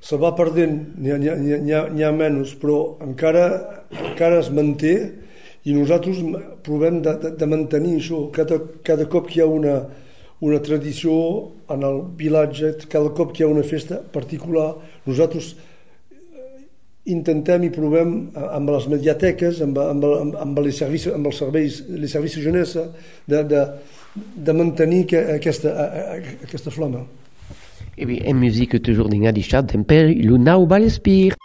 se 0.00 0.16
va 0.16 0.32
perdent, 0.32 0.66
n'hi 0.98 2.02
ha 2.02 2.12
menys, 2.12 2.54
però 2.58 2.96
encara, 3.04 3.44
encara 3.92 4.40
es 4.40 4.48
manté 4.50 4.94
i 5.68 5.74
nosaltres 5.76 6.22
provem 6.64 7.02
de, 7.04 7.12
de, 7.20 7.32
de 7.36 7.48
mantenir 7.48 7.98
això. 8.00 8.24
Cada, 8.32 8.58
cada 8.82 9.06
cop 9.12 9.28
que 9.28 9.38
hi 9.38 9.44
ha 9.44 9.48
una, 9.48 9.74
una 10.40 10.60
tradició 10.64 11.14
en 11.68 11.84
el 11.84 12.00
vilatge, 12.16 12.74
cada 12.88 13.12
cop 13.16 13.34
que 13.34 13.42
hi 13.42 13.46
ha 13.46 13.50
una 13.52 13.64
festa 13.66 14.00
particular, 14.00 14.72
nosaltres 15.06 15.54
intentem 17.10 17.64
i 17.66 17.70
provem 17.72 18.14
amb 18.36 18.72
les 18.72 18.86
mediateques, 18.92 19.60
amb, 19.64 19.78
amb, 19.82 20.04
amb, 20.04 20.36
amb, 20.44 20.60
les, 20.64 20.76
servicis, 20.82 21.12
amb 21.14 21.30
els 21.30 21.40
serveis, 21.42 21.80
les 21.88 22.12
serveis 22.12 22.36
jeunesse, 22.40 22.86
de, 23.28 23.42
de, 23.50 23.64
de 24.36 24.56
mantenir 24.56 25.06
que, 25.10 25.24
aquesta, 25.36 25.74
aquesta 26.44 26.72
flama. 26.74 27.04
Et 27.96 28.06
bien, 28.06 28.24
en 28.24 28.38
musique 28.40 28.80
toujours 28.80 29.10
d'Inga 29.12 29.32
Dichat, 29.32 29.72
d'Emper, 29.72 30.06
Lunau 30.24 30.66
Balespire. 30.66 31.34
Donc 31.34 31.39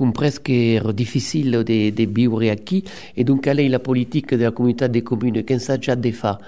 on 0.00 0.08
a 0.08 0.12
compris 0.12 0.38
que 0.38 0.76
era 0.76 0.92
difficile 0.92 1.64
de, 1.64 1.92
de 1.92 2.06
viure 2.06 2.50
aquí 2.50 2.84
e 3.14 3.24
donc 3.24 3.42
qual 3.42 3.58
è 3.58 3.68
la 3.68 3.78
politica 3.78 4.36
della 4.36 4.52
comunità 4.52 4.86
de 4.86 5.02
comune 5.02 5.44
che 5.44 5.58
sa 5.58 5.78
già 5.78 5.94
de 5.94 6.12
fa? 6.12 6.38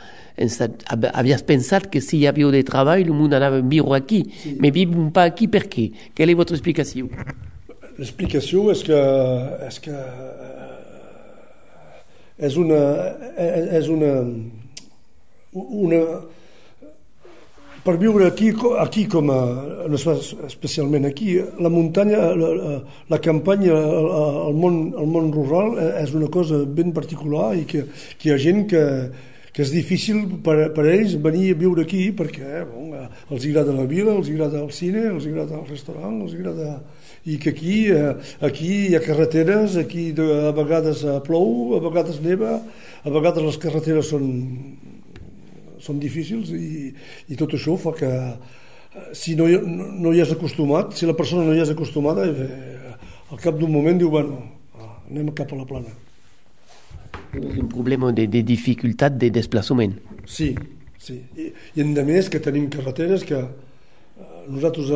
Avias 1.12 1.42
pensat 1.42 1.88
que 1.90 2.00
si 2.00 2.18
hi 2.18 2.26
havia 2.26 2.50
de 2.50 2.62
treball 2.62 3.02
el 3.02 3.12
món 3.12 3.34
anava 3.34 3.58
a 3.58 3.60
viure 3.62 3.96
aquí, 3.96 4.24
sí. 4.30 4.56
mais 4.58 4.72
vivim 4.72 5.10
pas 5.10 5.26
aquí 5.26 5.48
per 5.48 5.68
què? 5.68 5.90
Quelle 6.14 6.32
est 6.32 6.36
votre 6.36 6.54
explicació? 6.54 7.08
L'explicació 7.98 8.70
és 8.70 8.82
que, 8.82 9.00
és 9.66 9.80
que 9.80 9.96
és 12.38 12.56
una, 12.56 12.80
és 13.76 13.88
una, 13.88 14.12
una 15.52 16.00
per 17.90 17.98
viure 17.98 18.26
aquí, 18.30 18.52
aquí 18.78 19.06
com 19.10 19.30
a, 19.34 19.40
especialment 20.46 21.08
aquí, 21.08 21.32
la 21.58 21.70
muntanya, 21.72 22.28
la, 22.38 22.76
la 23.10 23.18
campanya, 23.18 23.74
el, 23.74 24.54
món, 24.54 24.76
el 24.94 25.08
món 25.10 25.32
rural 25.34 25.74
és 25.98 26.12
una 26.14 26.28
cosa 26.30 26.60
ben 26.62 26.94
particular 26.94 27.50
i 27.58 27.64
que, 27.66 27.82
que 28.14 28.30
hi 28.30 28.34
ha 28.34 28.38
gent 28.38 28.62
que, 28.70 28.84
que 29.50 29.64
és 29.64 29.72
difícil 29.74 30.22
per, 30.44 30.70
per 30.76 30.86
ells 30.92 31.16
venir 31.18 31.48
a 31.50 31.58
viure 31.64 31.82
aquí 31.82 32.12
perquè 32.14 32.62
bon, 32.68 32.94
els 32.94 33.48
agrada 33.50 33.74
la 33.74 33.88
vila, 33.90 34.14
els 34.20 34.30
agrada 34.30 34.62
el 34.62 34.70
cine, 34.76 35.08
els 35.10 35.26
agrada 35.26 35.58
el 35.58 35.66
restaurant, 35.70 36.22
els 36.22 36.38
agrada... 36.38 36.78
I 37.28 37.34
que 37.36 37.50
aquí, 37.52 37.74
eh, 37.92 38.14
aquí 38.40 38.68
hi 38.86 38.94
ha 38.96 39.00
carreteres, 39.04 39.74
aquí 39.76 40.06
a 40.24 40.54
vegades 40.56 41.02
plou, 41.26 41.74
a 41.76 41.80
vegades 41.84 42.22
neva, 42.24 42.54
a 43.04 43.12
vegades 43.12 43.44
les 43.44 43.58
carreteres 43.60 44.08
són 44.14 44.30
són 45.82 46.00
difícils 46.02 46.52
i, 46.56 46.90
i 47.30 47.38
tot 47.40 47.56
això 47.56 47.76
fa 47.80 47.94
que 47.96 48.10
eh, 48.10 49.08
si 49.16 49.36
no 49.38 49.48
hi, 49.48 49.58
no 49.62 50.12
hi 50.12 50.22
has 50.22 50.34
acostumat, 50.34 50.94
si 50.98 51.08
la 51.08 51.16
persona 51.18 51.46
no 51.46 51.54
hi 51.54 51.62
has 51.62 51.72
acostumada, 51.72 52.26
eh, 52.28 52.94
al 53.30 53.40
cap 53.42 53.58
d'un 53.58 53.70
moment 53.72 53.98
diu, 53.98 54.10
bueno, 54.10 54.40
ah, 54.78 54.94
anem 55.08 55.32
cap 55.36 55.52
a 55.52 55.60
la 55.60 55.66
plana. 55.66 55.92
Un 57.38 57.68
problema 57.70 58.10
de, 58.12 58.26
de 58.26 58.42
dificultat 58.42 59.14
de 59.18 59.30
desplaçament. 59.30 59.94
Sí, 60.26 60.50
sí. 60.98 61.20
I, 61.38 61.50
i 61.78 61.84
a 61.84 62.06
més 62.06 62.30
que 62.30 62.42
tenim 62.42 62.66
carreteres 62.72 63.22
que 63.26 63.38
eh, 63.38 64.40
nosaltres, 64.50 64.90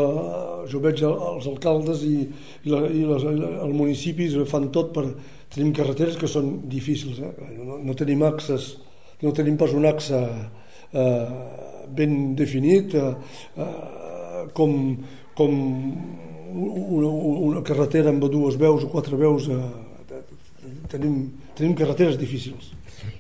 jo 0.71 0.81
veig 0.83 1.05
els 1.07 1.47
alcaldes 1.51 2.03
i, 2.07 2.17
i, 2.65 2.73
la, 2.73 2.83
i 2.89 3.07
les, 3.07 3.29
els 3.29 3.75
municipis 3.75 4.37
fan 4.51 4.71
tot 4.75 4.93
per... 4.97 5.09
Tenim 5.55 5.71
carreteres 5.71 6.17
que 6.19 6.27
són 6.27 6.65
difícils, 6.67 7.21
eh? 7.23 7.29
no, 7.63 7.77
no 7.79 7.95
tenim 7.95 8.25
accés, 8.27 8.73
no 9.23 9.31
tenim 9.31 9.55
pas 9.55 9.71
un 9.71 9.85
accés 9.87 10.17
eh, 10.19 10.64
ben 11.95 12.35
definit, 12.35 12.95
eh, 12.95 13.15
eh, 13.57 14.47
com, 14.53 14.97
com 15.35 15.53
una, 16.55 17.09
una 17.09 17.63
carretera 17.63 18.11
amb 18.11 18.25
dues 18.31 18.57
quatre 18.91 19.17
veus. 19.17 19.49
Eh, 19.49 19.85
tenim, 20.89 21.29
tenim 21.57 21.75
carreteres 21.75 22.19
difícils. 22.19 22.73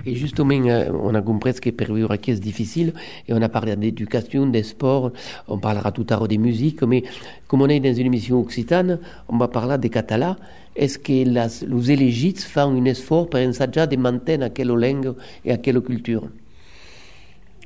Et 0.06 0.14
justement, 0.14 0.64
euh, 0.66 0.90
on 1.02 1.14
a 1.14 1.20
compris 1.20 1.54
vivre 1.94 2.10
aquí 2.10 2.30
est 2.30 2.40
difficile 2.40 2.94
et 3.28 3.34
on 3.34 3.42
a 3.42 3.48
parlé 3.48 3.76
d'éducation, 3.76 4.46
des 4.46 4.62
sports, 4.62 5.12
on 5.48 5.58
parlera 5.58 5.92
tout 5.92 6.06
à 6.08 6.16
l'heure 6.16 6.28
des 6.28 6.38
musiques, 6.38 6.82
mais 6.82 7.02
comme 7.48 7.62
on 7.62 7.68
est 7.68 7.80
dans 7.80 7.92
une 7.92 8.06
émission 8.06 8.40
occitane, 8.40 8.98
on 9.28 9.37
va 9.37 9.48
parler 9.48 9.76
des 9.78 9.90
catalans. 9.90 10.37
Est-ce 10.76 10.98
que 10.98 11.12
les 11.12 11.90
élégites 11.90 12.42
font 12.42 12.72
un 12.72 12.84
effort 12.87 13.28
pour 13.28 13.40
ensaggiare 13.40 13.88
de 13.88 13.96
maintenir 13.96 14.52
quelle 14.52 14.68
langue 14.68 15.14
et 15.44 15.52
à 15.52 15.58
quelle 15.58 15.80
culture 15.80 16.24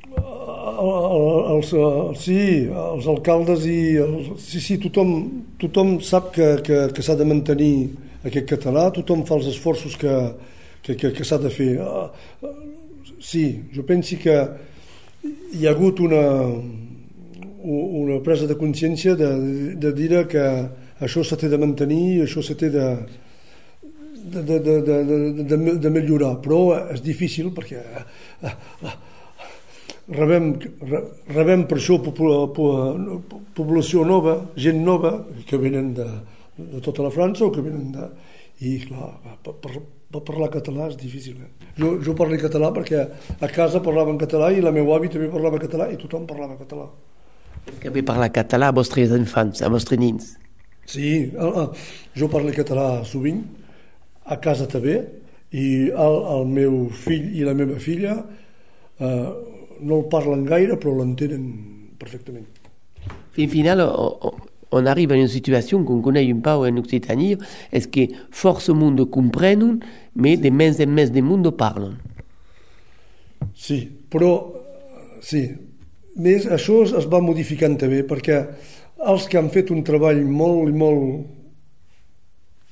els, 0.09 1.71
els, 1.73 2.21
sí, 2.23 2.41
els 2.67 3.07
alcaldes 3.11 3.65
i... 3.69 3.79
Els, 4.03 4.29
sí, 4.43 4.61
sí, 4.63 4.77
tothom, 4.81 5.13
tothom 5.61 5.97
sap 6.05 6.31
que, 6.35 6.49
que, 6.65 6.81
que 6.95 7.05
s'ha 7.05 7.17
de 7.19 7.27
mantenir 7.27 7.73
aquest 8.25 8.47
català, 8.49 8.89
tothom 8.95 9.23
fa 9.27 9.37
els 9.39 9.49
esforços 9.51 9.95
que, 9.99 10.15
que, 10.83 10.95
que, 10.95 11.13
que 11.15 11.27
s'ha 11.27 11.39
de 11.41 11.51
fer. 11.53 11.71
Sí, 13.19 13.45
jo 13.75 13.85
penso 13.87 14.19
que 14.21 14.35
hi 15.53 15.67
ha 15.67 15.73
hagut 15.75 15.99
una, 16.03 16.23
una 17.63 18.19
presa 18.23 18.47
de 18.47 18.57
consciència 18.59 19.15
de, 19.19 19.31
de 19.75 19.93
dir 19.95 20.23
que 20.31 20.45
això 21.03 21.23
s'ha 21.23 21.39
de 21.39 21.59
mantenir, 21.59 22.23
això 22.23 22.43
s'ha 22.43 22.55
de, 22.59 22.69
de, 24.29 24.43
de, 24.43 24.59
de, 24.59 24.81
de, 24.83 25.43
de, 25.43 25.57
de 25.83 25.89
millorar, 25.89 26.37
però 26.43 26.61
és 26.93 27.03
difícil 27.03 27.51
perquè 27.55 27.83
rebem, 30.15 30.49
rebem 31.29 31.65
per 31.69 31.77
això 31.79 31.99
població 33.55 34.05
nova, 34.07 34.35
gent 34.57 34.81
nova, 34.85 35.13
que 35.47 35.59
venen 35.61 35.93
de, 35.97 36.07
de 36.57 36.81
tota 36.85 37.05
la 37.05 37.13
França 37.13 37.45
o 37.45 37.53
que 37.53 37.63
venen 37.65 37.93
de... 37.95 38.09
I, 38.59 38.73
clar, 38.83 39.13
per, 39.45 39.53
per, 39.63 39.77
per 40.11 40.21
parlar 40.27 40.49
català 40.51 40.89
és 40.89 40.97
difícil. 40.99 41.37
Eh? 41.39 41.69
Jo, 41.79 41.93
jo 42.03 42.15
parlo 42.17 42.35
català 42.41 42.73
perquè 42.75 43.05
a 43.39 43.49
casa 43.53 43.79
parlaven 43.85 44.19
català 44.19 44.49
i 44.51 44.59
la 44.63 44.73
meva 44.75 44.97
avi 44.97 45.07
també 45.13 45.29
parlava 45.31 45.61
català 45.61 45.87
i 45.93 45.99
tothom 46.01 46.25
parlava 46.27 46.57
català. 46.59 46.89
Que 47.79 47.91
bé 47.93 48.03
parlar 48.03 48.31
català 48.35 48.71
a 48.71 48.75
vostres 48.75 49.13
infants, 49.15 49.61
a 49.63 49.69
vostres 49.71 50.01
nins? 50.01 50.33
Sí, 50.89 51.29
jo 52.17 52.27
parlo 52.33 52.51
català 52.55 53.05
sovint, 53.05 53.43
a 54.25 54.39
casa 54.41 54.67
també, 54.67 54.97
i 55.55 55.89
el, 55.89 56.17
el 56.33 56.49
meu 56.49 56.81
fill 56.93 57.31
i 57.37 57.45
la 57.45 57.55
meva 57.57 57.79
filla 57.81 58.17
eh, 58.99 59.29
no 59.81 59.99
el 59.99 60.07
parlen 60.11 60.45
gaire 60.47 60.77
però 60.79 60.95
l'entenen 60.97 61.49
perfectament. 61.99 62.47
Fin 63.35 63.49
final, 63.51 63.83
on 64.69 64.87
arrive 64.87 65.15
a 65.15 65.17
una 65.17 65.27
situació 65.27 65.83
qu'on 65.83 66.01
connaît 66.01 66.31
un 66.31 66.41
peu 66.41 66.65
en 66.65 66.77
Occitanie, 66.77 67.37
és 67.71 67.87
que 67.87 68.09
força 68.31 68.73
monde 68.73 69.05
comprenen, 69.09 69.79
mais 70.13 70.37
de 70.37 70.51
més 70.51 70.79
en 70.79 70.93
més 70.93 71.11
de 71.11 71.21
monde 71.25 71.51
parlen. 71.57 71.97
Sí, 73.55 73.81
però 74.11 74.51
sí, 75.25 75.47
més 76.17 76.45
això 76.45 76.83
es, 76.85 76.93
es 76.93 77.07
va 77.09 77.21
modificant 77.23 77.77
també, 77.79 78.03
perquè 78.03 78.43
els 79.09 79.27
que 79.31 79.39
han 79.39 79.49
fet 79.49 79.71
un 79.71 79.83
treball 79.87 80.21
molt 80.27 80.69
i 80.69 80.75
molt 80.75 81.25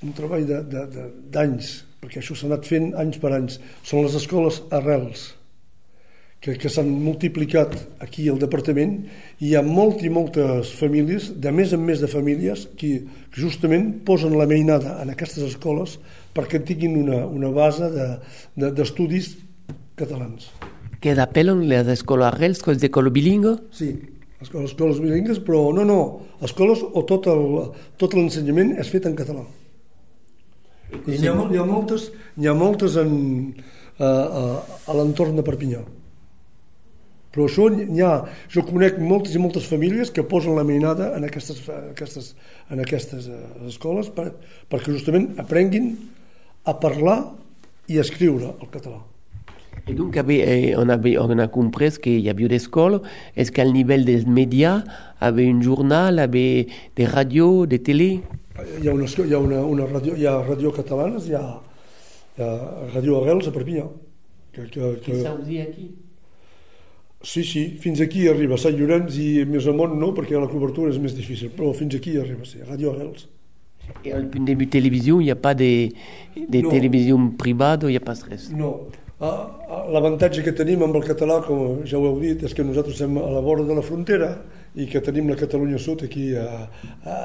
un 0.06 0.14
treball 0.14 0.46
d'anys, 0.46 1.72
perquè 2.04 2.22
això 2.22 2.36
s'ha 2.38 2.46
anat 2.52 2.68
fent 2.70 2.92
anys 3.00 3.18
per 3.18 3.34
anys, 3.34 3.58
són 3.82 4.06
les 4.06 4.14
escoles 4.20 4.62
arrels 4.70 5.32
que, 6.42 6.54
que 6.60 6.70
s'han 6.70 6.90
multiplicat 7.02 7.74
aquí 8.04 8.28
al 8.30 8.40
departament 8.42 9.00
i 9.40 9.50
hi 9.50 9.56
ha 9.58 9.64
molt 9.66 10.04
i 10.06 10.12
moltes 10.14 10.72
famílies, 10.78 11.32
de 11.42 11.52
més 11.52 11.74
en 11.74 11.84
més 11.86 12.04
de 12.04 12.10
famílies, 12.12 12.68
que, 12.78 12.92
que 13.34 13.42
justament 13.42 13.90
posen 14.08 14.38
la 14.38 14.48
mainada 14.50 14.98
en 15.02 15.14
aquestes 15.14 15.44
escoles 15.50 15.98
perquè 16.38 16.62
tinguin 16.64 16.98
una, 17.02 17.24
una 17.26 17.50
base 17.54 17.90
d'estudis 18.56 19.34
de, 19.34 19.40
de, 19.42 19.76
catalans. 19.98 20.52
Que 21.02 21.16
d'apel·len 21.18 21.66
les 21.70 21.90
escoles 21.94 22.38
escoles 22.38 23.14
bilingües? 23.14 23.60
Sí, 23.74 23.92
les 24.42 24.70
escoles 24.70 25.02
bilingües, 25.02 25.42
però 25.42 25.72
no, 25.74 25.86
no, 25.86 26.00
escoles 26.46 26.84
o 26.86 27.04
tot 27.10 27.26
l'ensenyament 28.14 28.76
tot 28.76 28.84
és 28.86 28.94
fet 28.94 29.10
en 29.10 29.18
català. 29.18 29.46
I 30.94 31.18
n'hi 31.18 31.28
ha, 31.28 31.34
hi 31.52 31.58
ha 31.60 31.66
moltes, 31.68 32.12
hi 32.38 32.48
ha 32.48 32.54
moltes 32.56 32.96
en, 33.02 33.12
a, 33.98 34.08
a, 34.08 34.44
a 34.88 34.98
l'entorn 34.98 35.36
de 35.36 35.46
Perpinyà. 35.46 35.82
Però 37.38 37.46
això 37.46 37.68
n'hi 37.70 38.02
ha, 38.02 38.24
jo 38.50 38.64
conec 38.66 38.96
moltes 38.98 39.36
i 39.38 39.40
moltes 39.42 39.68
famílies 39.70 40.10
que 40.10 40.24
posen 40.26 40.56
la 40.58 40.64
mainada 40.66 41.12
en 41.14 41.28
aquestes, 41.28 41.60
aquestes, 41.92 42.32
en 42.74 42.82
aquestes 42.82 43.28
eh, 43.30 43.42
escoles 43.70 44.08
per, 44.16 44.32
perquè 44.66 44.90
justament 44.96 45.28
aprenguin 45.44 45.92
a 46.66 46.74
parlar 46.82 47.20
i 47.94 48.00
a 48.00 48.02
escriure 48.02 48.56
el 48.58 48.72
català. 48.74 49.04
Et 49.86 49.94
donc, 49.94 50.18
eh, 50.18 50.74
on, 50.76 50.90
avait, 50.90 51.20
on 51.20 51.38
a 51.38 51.48
compris 51.48 52.00
qu'il 52.02 52.22
y 52.22 52.30
avait 52.32 52.48
des 52.48 52.66
écoles. 52.66 53.02
Est-ce 53.36 53.52
qu'à 53.52 53.66
nivell 53.66 54.04
des 54.04 54.26
médias, 54.26 54.84
avait 55.22 55.48
un 55.48 55.62
journal, 55.62 56.18
avait 56.18 56.66
des 56.96 57.06
radios, 57.06 57.68
des 57.68 57.84
télés 57.84 58.22
Hi 58.82 58.88
ha 58.88 58.94
una, 58.96 59.06
hi 59.06 59.34
ha 59.36 59.38
una, 59.38 59.62
una 59.62 59.86
radio, 59.86 60.16
hi 60.18 60.26
ha 60.26 60.42
radio 60.42 60.72
catalanes, 60.72 61.28
hi 61.30 61.36
ha, 61.36 61.46
hi 62.40 62.42
ha 62.42 62.50
Radio 62.96 63.22
Arrels 63.22 63.46
a 63.46 63.54
Perpinyà. 63.54 63.86
Que, 64.52 64.66
que, 64.74 64.96
que... 65.06 65.12
que 65.12 65.22
s'ha 65.22 65.38
aquí? 65.38 65.92
Sí, 67.24 67.44
sí, 67.44 67.64
fins 67.82 68.02
aquí 68.04 68.28
arriba 68.30 68.60
Sant 68.62 68.76
Llorenç 68.78 69.16
i 69.18 69.46
més 69.50 69.66
amunt 69.68 69.96
no, 69.98 70.12
perquè 70.14 70.38
la 70.38 70.50
cobertura 70.52 70.92
és 70.94 71.00
més 71.02 71.16
difícil, 71.18 71.50
però 71.56 71.72
fins 71.74 71.98
aquí 71.98 72.14
arriba, 72.22 72.46
sí, 72.46 72.62
Radio 72.62 72.94
Arrels. 72.94 73.26
I 74.06 74.14
al 74.14 74.28
punt 74.30 74.46
de 74.46 74.68
televisió 74.70 75.18
hi 75.24 75.32
ha 75.32 75.38
pas 75.40 75.56
de, 75.58 75.90
de 76.36 76.62
no. 76.62 76.70
televisió 76.70 77.18
privada, 77.40 77.90
hi 77.90 77.98
ha 77.98 78.04
pas 78.04 78.22
res? 78.28 78.52
No. 78.54 78.76
Ah, 79.18 79.50
ah, 79.66 79.84
L'avantatge 79.90 80.44
que 80.46 80.54
tenim 80.54 80.84
amb 80.86 81.00
el 81.00 81.06
català, 81.08 81.40
com 81.42 81.82
ja 81.90 81.98
ho 81.98 82.06
heu 82.06 82.20
dit, 82.22 82.44
és 82.46 82.54
que 82.54 82.66
nosaltres 82.68 83.00
estem 83.00 83.18
a 83.18 83.26
la 83.34 83.42
vora 83.42 83.66
de 83.66 83.74
la 83.74 83.82
frontera 83.82 84.30
i 84.78 84.86
que 84.92 85.02
tenim 85.02 85.32
la 85.32 85.40
Catalunya 85.40 85.80
Sud 85.82 86.04
aquí 86.06 86.30
a, 86.38 86.46
a, 87.02 87.18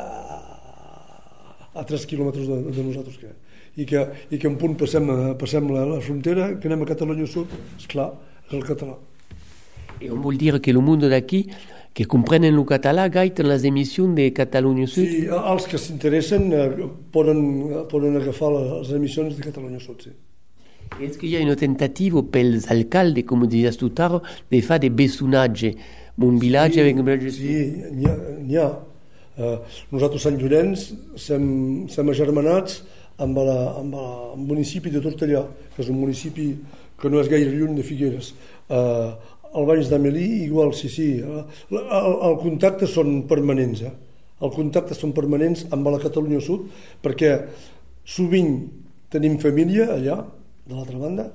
a 1.76 1.85
3 1.85 2.09
quilòmetres 2.09 2.48
de, 2.48 2.61
de 2.72 2.87
nosaltres. 2.87 3.20
Que, 3.20 3.35
i, 3.76 3.85
que, 3.85 4.07
I 4.33 4.40
que 4.40 4.48
en 4.48 4.57
punt 4.61 4.78
passem, 4.81 5.12
passem 5.40 5.68
la, 5.74 5.85
la 5.90 6.00
frontera, 6.00 6.55
que 6.57 6.70
anem 6.70 6.87
a 6.87 6.92
Catalunya 6.94 7.28
Sud, 7.28 7.52
és 7.76 7.90
clar, 7.92 8.09
és 8.46 8.57
el 8.57 8.64
català. 8.64 8.96
On 10.11 10.21
veut 10.21 10.37
dire 10.37 10.61
que 10.61 10.71
le 10.71 10.81
monde 10.81 11.05
d'aquí, 11.05 11.47
que 11.95 12.05
comprenen 12.05 12.55
el 12.55 12.65
català 12.65 13.09
gait 13.09 13.38
en 13.41 13.49
les 13.49 13.67
emissions 13.67 14.15
de 14.15 14.31
Catalunya 14.31 14.87
Sud. 14.87 15.05
Sí, 15.05 15.25
els 15.29 15.67
que 15.69 15.79
s'interessen 15.79 16.53
eh, 16.57 16.69
poden, 17.12 17.43
poden 17.91 18.17
agafar 18.17 18.53
les 18.57 18.93
emissions 18.97 19.37
de 19.37 19.43
Catalunya 19.45 19.81
Sud, 19.81 20.09
sí. 20.09 20.15
Est-ce 21.01 21.17
qu'il 21.17 21.31
y 21.31 21.37
a 21.37 21.41
une 21.41 21.57
tentativa 21.57 22.23
pels 22.23 22.67
alcaldes, 22.69 23.25
com 23.25 23.47
dizies 23.47 23.79
tu 23.79 23.88
tard, 23.91 24.21
de 24.51 24.61
fer 24.61 24.79
de 24.81 24.91
bessonatge? 24.93 25.73
Un 26.21 26.37
vilatge 26.38 26.75
sí, 26.75 26.81
avec 26.81 26.99
un 26.99 27.07
vilatge... 27.07 27.31
Sí, 27.33 27.55
n'hi 27.97 28.07
ha. 28.07 28.17
N'hi 28.43 28.59
ha. 28.61 28.69
Uh, 29.33 29.55
nosaltres, 29.95 30.27
Sant 30.27 30.37
Llorenç, 30.37 30.91
som, 31.17 31.45
som 31.88 32.12
agermanats 32.12 32.83
amb, 33.17 33.41
la, 33.41 33.57
amb 33.81 33.97
la, 33.97 34.09
el 34.35 34.45
municipi 34.45 34.93
de 34.93 35.01
Tortellà, 35.01 35.47
que 35.73 35.81
és 35.81 35.88
un 35.88 35.97
municipi 36.03 36.51
que 37.01 37.11
no 37.11 37.23
és 37.23 37.31
gaire 37.33 37.51
lluny 37.51 37.79
de 37.79 37.87
Figueres. 37.87 38.35
Uh, 38.69 39.17
el 39.55 39.67
Banys 39.69 39.91
d'Amelí, 39.93 40.27
igual, 40.47 40.73
sí, 40.75 40.88
sí. 40.88 41.09
Uh, 41.21 41.45
el, 41.73 42.17
el 42.31 42.38
contacte 42.43 42.88
són 42.91 43.23
permanents, 43.31 43.85
eh? 43.88 43.93
El 44.43 44.51
contacte 44.55 44.97
són 44.99 45.12
permanents 45.15 45.67
amb 45.75 45.87
la 45.93 46.01
Catalunya 46.03 46.41
Sud, 46.43 46.67
perquè 47.05 47.35
sovint 48.03 48.57
tenim 49.12 49.37
família 49.43 49.93
allà, 49.95 50.23
de 50.67 50.75
l'altra 50.75 50.99
banda, 50.99 51.29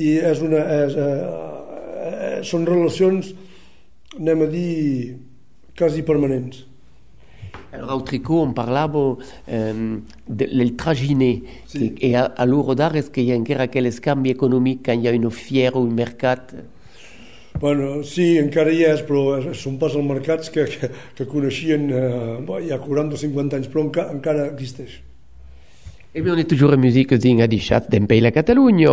i 0.00 0.16
és 0.18 0.40
una, 0.42 0.64
és, 0.86 0.96
eh, 0.96 2.40
són 2.46 2.66
relacions, 2.66 3.30
anem 4.18 4.46
a 4.46 4.50
dir, 4.50 4.72
quasi 5.78 6.02
permanents. 6.06 6.64
Alors, 7.70 7.90
au 7.94 8.02
tricot, 8.02 8.42
on 8.42 8.52
parlava 8.54 8.98
um, 8.98 9.84
del 10.26 10.74
traginé. 10.76 11.30
Sí. 11.70 11.92
E 12.02 12.12
a, 12.18 12.26
a 12.34 12.46
l'hora 12.46 12.74
d'ara 12.78 12.98
és 12.98 13.10
que 13.14 13.22
hi 13.22 13.30
ha 13.30 13.38
encara 13.38 13.68
aquells 13.68 14.00
canvi 14.02 14.34
econòmic 14.34 14.82
quan 14.88 15.02
hi 15.02 15.06
ha 15.06 15.14
una 15.14 15.30
fiera 15.30 15.78
o 15.78 15.84
un 15.86 15.94
mercat. 15.94 16.50
Bueno, 17.60 18.02
sí, 18.08 18.38
encara 18.40 18.72
hi 18.72 18.86
és, 18.88 19.02
però 19.04 19.52
són 19.52 19.76
pas 19.80 19.92
els 19.92 20.06
mercats 20.08 20.48
que, 20.52 20.64
que, 20.64 20.88
que 21.18 21.26
coneixien 21.28 21.90
eh, 21.92 22.72
ha 22.72 22.80
40 22.80 23.18
o 23.18 23.20
50 23.20 23.58
anys, 23.58 23.68
però 23.68 23.84
enca, 23.84 24.06
encara 24.14 24.48
existeix. 24.48 25.02
E 26.12 26.22
on 26.26 26.38
est 26.38 26.48
toujours 26.48 26.76
musique 26.76 27.20
zing 27.20 27.40
a 27.40 27.46
dichat 27.46 27.86
Pays 28.08 28.22
la 28.22 28.32
Catalunya. 28.32 28.90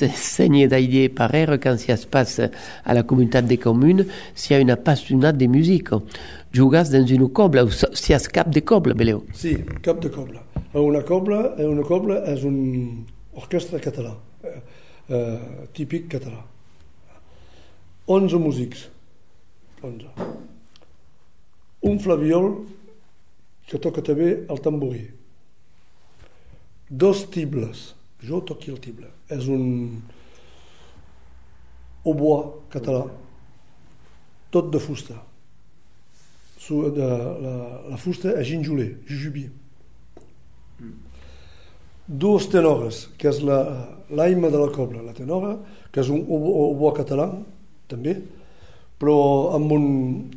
Donc 0.00 0.16
Seigne 0.16 0.68
d'Aïdé 0.68 1.08
Parer, 1.08 1.46
quand 1.62 1.78
ça 1.78 1.96
se 1.96 2.06
passe 2.06 2.40
à 2.84 2.94
la 2.94 3.02
communauté 3.02 3.42
des 3.42 3.58
communes, 3.58 4.06
s'il 4.34 4.56
y 4.56 4.58
a 4.58 4.60
une 4.60 4.76
passionnade 4.76 5.38
de 5.38 5.46
musique. 5.46 5.88
Jugas 6.52 6.90
dans 6.90 7.04
une 7.04 7.28
cobla, 7.28 7.66
si 7.94 8.12
es 8.12 8.28
cap 8.28 8.48
de 8.48 8.60
cobla, 8.60 8.94
Beleu? 8.94 9.24
Sí, 9.32 9.56
cap 9.82 10.00
de 10.00 10.08
cobla. 10.08 10.40
Una 10.74 11.02
cobla, 11.02 11.54
una 11.58 12.20
és 12.30 12.44
un 12.44 13.04
orquestra 13.34 13.80
català, 13.80 14.14
eh, 14.44 14.62
eh, 15.08 15.38
típic 15.72 16.08
català. 16.08 16.44
11 18.06 18.38
músics, 18.38 18.88
11. 19.82 20.06
Un 21.82 21.98
flaviol 21.98 22.48
que 23.66 23.78
toca 23.78 24.02
també 24.02 24.44
el 24.48 24.62
tamborí. 24.62 25.08
Dos 26.88 27.26
tibles, 27.30 27.94
jo 28.22 28.42
toqui 28.42 28.70
el 28.70 28.78
tible. 28.78 29.13
És 29.32 29.46
un 29.48 29.64
oboa 32.04 32.40
català, 32.72 33.06
tot 34.52 34.68
de 34.72 34.80
fusta. 34.82 35.16
De, 36.64 37.08
la, 37.44 37.54
la 37.92 37.96
fusta 38.00 38.32
és 38.40 38.48
ginjoler, 38.48 38.88
jujubi. 39.08 39.44
Mm. 40.80 40.92
Dues 42.24 42.46
tenores, 42.52 43.06
que 43.20 43.28
és 43.28 43.40
l'aima 43.44 44.50
de 44.52 44.60
la 44.60 44.70
cobla, 44.72 45.02
la 45.04 45.16
tenora, 45.16 45.54
que 45.92 46.00
és 46.00 46.12
un 46.12 46.24
oboa 46.24 46.92
català, 46.96 47.28
també, 47.88 48.16
però 49.00 49.16
amb 49.56 49.72
un, 49.76 49.86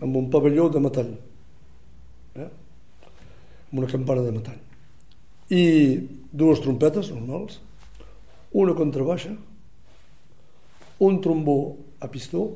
amb 0.04 0.19
un 0.19 0.28
pavelló 0.32 0.67
de 0.71 0.82
metall, 0.84 1.13
eh? 2.36 2.47
amb 2.47 3.82
una 3.82 3.91
campana 3.91 4.23
de 4.26 4.34
metall. 4.36 4.60
I 5.52 5.63
dues 6.32 6.60
trompetes 6.63 7.12
normals, 7.15 7.62
una 8.51 8.75
contrabaixa, 8.77 9.33
un 10.99 11.19
trombó 11.21 11.77
a 11.99 12.07
pistó 12.10 12.47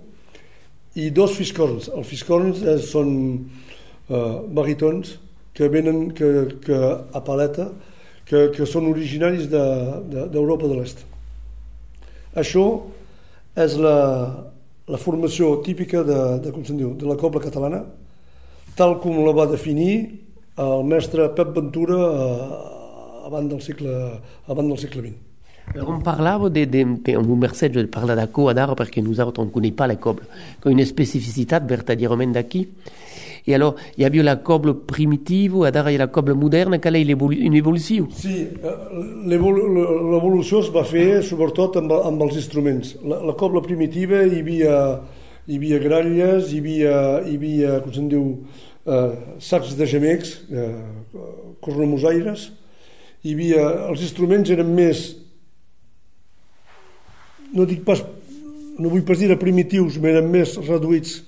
i 0.95 1.09
dos 1.09 1.35
fiscorns. 1.37 1.89
Els 1.91 2.07
fiscorns 2.07 2.61
eh, 2.63 2.77
són 2.83 3.11
eh, 4.09 4.37
baritons 4.51 5.17
que 5.53 5.69
venen 5.69 6.11
que, 6.15 6.31
que 6.63 6.79
a 7.13 7.21
paleta 7.25 7.69
que, 8.25 8.49
que 8.55 8.67
són 8.67 8.87
originaris 8.91 9.49
d'Europa 9.51 10.67
de, 10.67 10.71
de, 10.71 10.75
de 10.75 10.79
l'Est. 10.79 11.05
Això 12.39 12.65
és 13.59 13.75
la, 13.75 13.97
la 14.87 14.99
formació 14.99 15.57
típica 15.65 16.05
de, 16.07 16.19
de, 16.43 16.53
com 16.55 16.63
diu, 16.63 16.93
de 16.95 17.09
la 17.09 17.17
cobla 17.19 17.43
catalana, 17.43 17.83
tal 18.79 18.97
com 19.03 19.19
la 19.25 19.35
va 19.35 19.49
definir 19.51 19.95
el 20.61 20.85
mestre 20.87 21.27
Pep 21.35 21.51
Ventura 21.57 21.99
eh, 21.99 23.27
abans 23.27 23.51
del 23.51 23.61
segle, 23.63 23.97
abans 24.47 24.71
del 24.71 24.79
segle 24.79 25.05
XX. 25.09 25.30
On 25.75 26.01
parlava 26.01 26.49
de, 26.49 26.65
de, 26.65 26.83
de 26.83 27.15
un 27.17 27.35
merced 27.37 27.71
de 27.71 27.85
parlar 27.85 28.15
de 28.15 28.75
perquè 28.75 29.01
nosaltres 29.01 29.43
on 29.43 29.47
connaît 29.47 29.71
pas 29.71 29.87
la 29.87 29.95
coble, 29.95 30.23
con 30.59 30.71
une 30.71 30.85
spécificité 30.85 31.59
verdaderament 31.65 32.33
d'aquí. 32.33 32.67
Et 33.47 33.55
alors, 33.55 33.75
il 33.97 34.03
y 34.03 34.05
avait 34.05 34.21
la 34.21 34.35
coble 34.35 34.75
primitive, 34.85 35.55
et 35.65 35.69
il 35.69 35.91
y 35.91 35.95
a 35.95 35.97
la 35.97 36.07
coble 36.07 36.33
moderne, 36.33 36.79
quelle 36.79 36.95
est 36.95 37.03
une 37.03 37.55
évolution 37.55 38.07
Sí, 38.11 38.47
l'evolució 39.25 40.61
es 40.61 40.69
va 40.69 40.83
fer 40.85 41.23
sobretot 41.25 41.79
amb, 41.81 41.91
amb 41.91 42.21
els 42.27 42.37
instruments. 42.37 42.95
La, 43.03 43.21
la 43.25 43.33
coble 43.33 43.63
primitiva 43.65 44.21
hi 44.27 44.41
havia, 44.43 44.75
hi 45.47 45.57
havia 45.57 45.79
gralles, 45.81 46.51
hi 46.53 46.61
havia, 46.61 46.97
hi 47.25 47.35
havia 47.39 47.79
com 47.81 47.95
se'n 47.95 48.11
diu, 48.11 48.27
eh, 48.85 49.09
sacs 49.39 49.73
de 49.79 49.89
gemecs, 49.89 50.35
eh, 50.51 50.69
cornomosaires, 51.65 52.51
hi 53.25 53.33
havia, 53.33 53.65
els 53.89 54.05
instruments 54.05 54.53
eren 54.53 54.69
més 54.77 55.07
no 57.55 57.65
dic 57.69 57.83
pas, 57.87 58.03
no 58.79 58.91
vull 58.91 59.03
pas 59.07 59.19
dir 59.19 59.35
primitius, 59.39 59.99
però 59.99 60.17
eren 60.17 60.31
més 60.31 60.55
reduïts. 60.61 61.21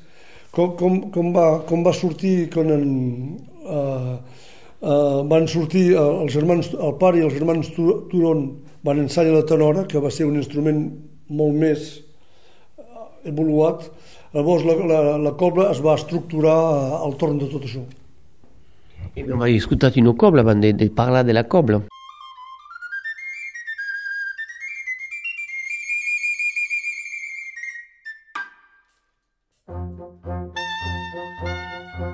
Com, 0.54 0.76
com, 0.78 1.00
com, 1.14 1.32
va, 1.34 1.48
com 1.70 1.82
va 1.86 1.96
sortir 1.98 2.50
quan 2.54 2.70
en, 2.70 2.84
uh, 3.66 4.14
uh, 4.86 5.22
van 5.30 5.48
sortir 5.50 5.88
uh, 5.96 6.22
els 6.22 6.36
germans, 6.36 6.70
el 6.78 6.94
pare 7.02 7.18
i 7.18 7.26
els 7.26 7.34
germans 7.34 7.72
Turon 7.74 8.46
van 8.86 9.02
ensenyar 9.02 9.40
la 9.40 9.48
tenora, 9.50 9.88
que 9.90 10.02
va 10.04 10.12
ser 10.14 10.28
un 10.30 10.38
instrument 10.38 10.84
molt 11.34 11.58
més 11.58 11.88
evoluat, 13.26 13.88
llavors 14.36 14.66
la, 14.68 14.78
la, 14.92 15.02
la 15.24 15.34
cobla 15.40 15.70
es 15.72 15.82
va 15.84 15.98
estructurar 15.98 16.60
al 17.00 17.18
torn 17.18 17.40
de 17.42 17.50
tot 17.50 17.66
això. 17.66 17.84
No 19.28 19.38
va 19.40 19.50
escoltar 19.50 19.94
una 20.02 20.14
cobla, 20.18 20.44
van 20.46 20.62
de, 20.62 20.74
de 20.74 20.90
parlar 20.90 21.24
de 21.26 21.34
la 21.34 21.48
cobla. 21.48 21.84
Thank 29.98 30.26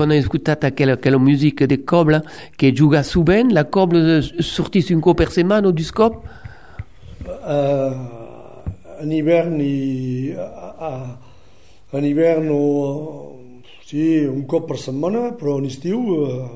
Donc 0.00 0.08
on 0.08 0.12
a 0.12 0.16
escutat 0.16 0.64
aquella, 0.64 0.94
aquella 0.94 1.18
musica 1.18 1.66
de 1.66 1.84
cobla 1.84 2.22
que 2.56 2.72
juga 2.72 3.02
ben, 3.22 3.52
la 3.52 3.64
cobla 3.64 4.22
sortís 4.22 4.90
un 4.90 5.00
cop 5.00 5.18
per 5.18 5.30
setmana 5.30 5.68
o 5.68 5.72
dos 5.72 5.92
cop? 5.92 6.24
Uh, 7.26 7.92
en 9.02 9.12
hivern 9.12 9.60
i 9.60 10.32
uh, 10.32 11.12
en 11.92 12.04
hivern 12.04 12.48
o 12.50 13.36
sí, 13.84 14.24
un 14.24 14.46
cop 14.46 14.68
per 14.68 14.78
setmana, 14.78 15.36
però 15.36 15.58
en 15.58 15.66
estiu 15.66 16.00
uh, 16.00 16.48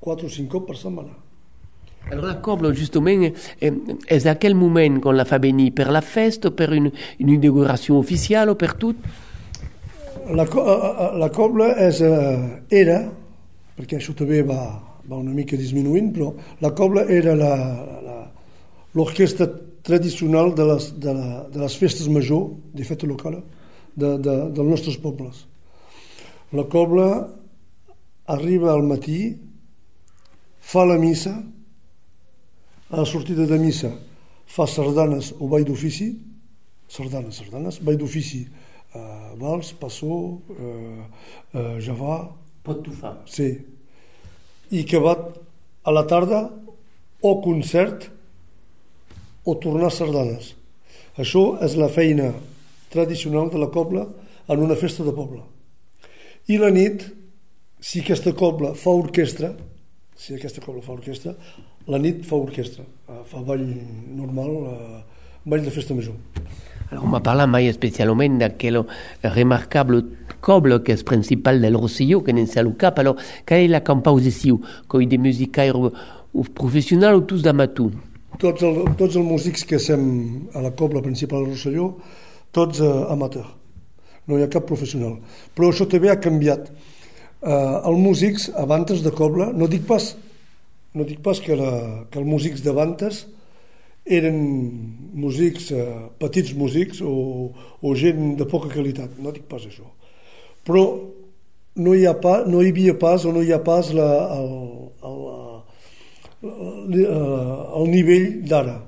quatre 0.00 0.26
o 0.26 0.28
cinc 0.28 0.50
cops 0.50 0.66
per 0.66 0.76
setmana. 0.76 1.14
Alors 2.10 2.26
la 2.26 2.40
cobla, 2.42 2.72
justement, 2.74 3.22
és 3.60 4.26
aquell 4.26 4.56
moment 4.56 4.98
quan 4.98 5.14
la 5.14 5.28
fa 5.28 5.38
venir 5.38 5.70
per 5.76 5.92
la 5.92 6.02
festa, 6.02 6.50
per 6.50 6.72
une, 6.72 6.90
une 7.20 7.38
inauguració 7.38 7.98
oficial 8.00 8.50
o 8.50 8.58
per 8.58 8.74
tot? 8.74 8.96
La, 10.28 10.44
la 11.16 11.28
cobla 11.32 11.70
és, 11.86 12.02
era, 12.74 12.98
perquè 13.78 13.96
això 13.96 14.12
també 14.16 14.42
va, 14.44 14.60
va 15.08 15.16
una 15.16 15.32
mica 15.32 15.56
disminuint, 15.56 16.12
però 16.12 16.32
la 16.60 16.72
cobla 16.76 17.06
era 17.08 17.34
l'orquestra 18.92 19.48
tradicional 19.88 20.52
de 20.54 20.66
les, 20.68 20.90
de, 21.00 21.14
la, 21.16 21.44
de 21.48 21.62
les 21.62 21.76
festes 21.80 22.08
major, 22.12 22.50
de 22.76 22.84
festa 22.84 23.08
local, 23.08 23.38
de, 23.96 24.18
de, 24.20 24.34
dels 24.52 24.68
nostres 24.68 24.98
pobles. 25.00 25.46
La 26.52 26.64
cobla 26.68 27.08
arriba 28.28 28.72
al 28.74 28.84
matí, 28.84 29.36
fa 30.60 30.84
la 30.84 30.98
missa, 31.00 31.32
a 32.90 32.96
la 33.00 33.06
sortida 33.08 33.46
de 33.48 33.58
missa 33.60 33.92
fa 34.48 34.66
sardanes 34.66 35.34
o 35.38 35.48
ball 35.48 35.64
d'ofici, 35.68 36.08
sardanes, 36.88 37.36
sardanes, 37.36 37.80
ball 37.84 37.98
d'ofici, 38.00 38.46
uh, 38.94 39.34
vals, 39.40 39.72
passó, 39.78 40.38
uh, 40.38 41.02
uh, 41.54 41.78
javà... 41.84 42.20
Pot 42.68 42.82
tufar. 42.84 43.14
Sí. 43.30 43.46
I 44.76 44.82
que 44.84 44.98
va 45.00 45.14
a 45.16 45.92
la 45.94 46.02
tarda 46.04 46.42
o 47.24 47.30
concert 47.40 48.08
o 49.48 49.54
tornar 49.56 49.88
sardanes. 49.94 50.50
Això 51.16 51.54
és 51.64 51.78
la 51.80 51.88
feina 51.88 52.34
tradicional 52.92 53.48
de 53.48 53.62
la 53.62 53.70
cobla 53.72 54.04
en 54.48 54.64
una 54.66 54.76
festa 54.76 55.06
de 55.06 55.14
poble. 55.16 55.40
I 56.52 56.58
la 56.60 56.68
nit, 56.74 57.06
si 57.80 58.02
aquesta 58.04 58.34
cobla 58.36 58.74
fa 58.76 58.92
orquestra, 58.92 59.54
si 60.18 60.36
aquesta 60.36 60.60
cobla 60.64 60.84
fa 60.84 60.92
orquestra, 60.98 61.32
la 61.88 62.00
nit 62.02 62.24
fa 62.28 62.36
orquestra, 62.36 62.84
fa 63.30 63.42
ball 63.44 63.64
normal, 64.18 64.54
ball 65.48 65.64
de 65.64 65.72
festa 65.72 65.96
major. 65.96 66.16
Alors, 66.90 67.04
on 67.04 67.08
m'a 67.08 67.20
parlé 67.20 67.46
mai 67.46 67.68
especialment 67.68 68.38
d'aquell 68.40 68.80
remarquable 69.22 70.02
coble 70.40 70.78
que 70.84 70.94
és 70.96 71.04
principal 71.04 71.60
del 71.60 71.76
Rosselló, 71.76 72.22
que 72.24 72.32
n'en 72.32 72.48
al 72.56 72.74
cap. 72.80 72.98
Alors, 72.98 73.16
quelle 73.44 73.64
est 73.64 73.68
la 73.68 73.82
composició? 73.84 74.60
Coi 74.88 75.06
de 75.06 75.18
musicaires 75.18 75.92
professionals 76.54 77.18
o 77.18 77.26
tous 77.28 77.42
d'amateurs? 77.42 77.92
Tots, 78.38 78.62
el, 78.62 78.84
tots 78.96 79.16
els 79.16 79.26
músics 79.26 79.64
que 79.66 79.78
som 79.82 80.48
a 80.54 80.62
la 80.62 80.72
cobla 80.72 81.02
principal 81.02 81.44
del 81.44 81.56
Rosselló, 81.56 81.90
tots 82.52 82.80
eh, 82.80 82.92
amateurs. 83.12 83.50
No 84.28 84.38
hi 84.38 84.44
ha 84.44 84.52
cap 84.52 84.64
professional. 84.68 85.18
Però 85.56 85.72
això 85.72 85.88
també 85.88 86.08
ha 86.12 86.20
canviat. 86.20 86.70
Eh, 86.70 87.52
els 87.52 88.00
músics, 88.00 88.48
abantes 88.56 89.02
de 89.04 89.12
cobla, 89.12 89.52
no 89.52 89.68
dic 89.68 89.84
pas, 89.88 90.14
no 90.94 91.04
dic 91.04 91.20
pas 91.24 91.40
que, 91.40 91.56
la, 91.56 91.72
que 92.08 92.22
els 92.22 92.28
músics 92.28 92.64
d'abantes 92.64 93.26
eren 94.08 94.38
músics, 95.18 95.70
eh, 95.72 95.86
petits 96.18 96.54
músics 96.56 97.02
o, 97.04 97.52
o 97.82 97.94
gent 97.94 98.36
de 98.38 98.46
poca 98.48 98.70
qualitat, 98.72 99.18
no 99.20 99.32
dic 99.34 99.48
pas 99.50 99.64
això. 99.66 99.86
Però 100.64 100.84
no 101.78 101.94
hi, 101.94 102.06
ha 102.06 102.14
pa, 102.18 102.42
no 102.46 102.62
hi 102.62 102.72
havia 102.72 102.96
pas 102.98 103.24
o 103.24 103.32
no 103.34 103.42
hi 103.44 103.52
ha 103.54 103.60
pas 103.64 103.92
la, 103.94 104.08
el, 104.38 104.50
el, 105.08 105.20
el, 106.48 107.04
el 107.04 107.90
nivell 107.92 108.28
d'ara. 108.48 108.78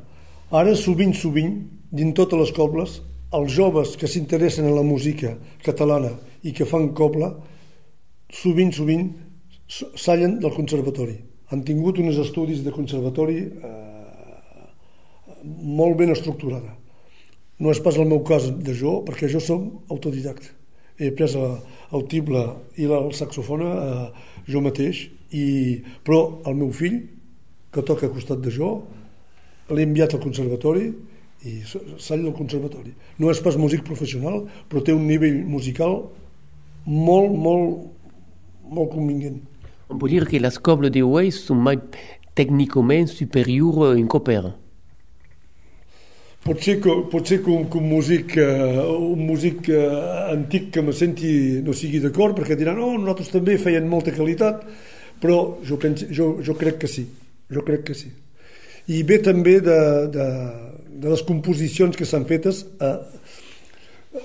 Ara, 0.51 0.75
sovint, 0.75 1.15
sovint, 1.15 1.55
dins 1.95 2.17
totes 2.19 2.41
les 2.41 2.53
cobles, 2.57 2.99
els 3.37 3.53
joves 3.55 3.95
que 3.99 4.11
s'interessen 4.11 4.67
en 4.67 4.75
la 4.75 4.87
música 4.87 5.37
catalana 5.63 6.17
i 6.43 6.55
que 6.57 6.67
fan 6.67 6.91
cobla, 6.99 7.31
sovint, 8.35 8.73
sovint, 8.75 9.11
sallen 9.71 10.41
del 10.43 10.55
conservatori. 10.57 11.15
Han 11.51 11.63
tingut 11.67 11.99
uns 12.03 12.19
estudis 12.19 12.65
de 12.67 12.75
conservatori 12.75 13.39
eh, 13.47 13.90
molt 15.45 15.99
ben 15.99 16.13
estructurada. 16.15 16.77
No 17.61 17.73
és 17.75 17.81
pas 17.85 17.97
el 18.01 18.09
meu 18.09 18.23
cas 18.25 18.49
de 18.51 18.75
jo, 18.77 19.01
perquè 19.05 19.29
jo 19.29 19.41
som 19.45 19.67
autodidacte. 19.93 20.55
He 21.01 21.11
pres 21.17 21.35
el 21.37 22.07
tible 22.13 22.43
i 22.77 22.89
el 22.89 23.13
saxofona 23.17 23.71
eh, 23.71 24.07
jo 24.49 24.61
mateix, 24.65 25.07
i, 25.33 25.45
però 26.05 26.41
el 26.49 26.57
meu 26.59 26.73
fill, 26.77 27.03
que 27.71 27.85
toca 27.87 28.09
a 28.09 28.13
costat 28.13 28.41
de 28.43 28.53
jo, 28.53 28.73
l'he 29.71 29.87
enviat 29.87 30.17
al 30.17 30.23
conservatori 30.25 30.89
i 31.47 31.61
sall 31.65 32.25
del 32.25 32.35
conservatori. 32.37 32.93
No 33.21 33.31
és 33.33 33.41
pas 33.45 33.57
músic 33.57 33.85
professional, 33.87 34.43
però 34.69 34.83
té 34.85 34.97
un 34.97 35.07
nivell 35.09 35.41
musical 35.49 36.03
molt, 36.85 37.33
molt, 37.33 37.87
molt 38.69 38.93
convinguent. 38.93 39.41
On 39.91 39.99
peut 39.99 40.09
dire 40.09 40.27
que 40.27 40.39
les 40.39 40.59
cobles 40.59 40.91
de 40.91 41.03
Weiss 41.03 41.45
sont 41.45 41.65
techniquement 42.35 43.07
supérieures 43.07 43.97
en 43.97 44.07
copère. 44.07 44.55
Potser 46.41 46.79
que, 46.81 46.93
potser 47.13 47.43
que, 47.45 47.51
un, 47.53 47.67
que 47.69 47.77
un 47.77 47.85
músic, 47.85 48.39
uh, 48.41 48.87
un 49.13 49.27
músic 49.29 49.69
uh, 49.69 50.31
antic 50.33 50.71
que 50.73 50.81
me 50.81 50.95
senti 50.97 51.61
no 51.61 51.75
sigui 51.77 52.01
d'acord 52.01 52.39
perquè 52.39 52.57
diran, 52.57 52.81
oh, 52.81 52.95
nosaltres 52.97 53.29
també 53.35 53.59
feien 53.61 53.85
molta 53.89 54.15
qualitat, 54.17 54.63
però 55.21 55.37
jo, 55.69 55.77
penso, 55.77 56.09
jo, 56.09 56.31
jo 56.41 56.57
crec 56.57 56.81
que 56.81 56.89
sí, 56.89 57.05
jo 57.53 57.65
crec 57.67 57.85
que 57.91 57.97
sí. 57.99 58.09
I 58.89 59.03
ve 59.05 59.19
també 59.21 59.59
de, 59.61 59.81
de, 60.15 60.29
de 61.05 61.13
les 61.13 61.23
composicions 61.29 61.93
que 61.97 62.09
s'han 62.09 62.25
fetes, 62.31 62.63
uh, 62.81 62.97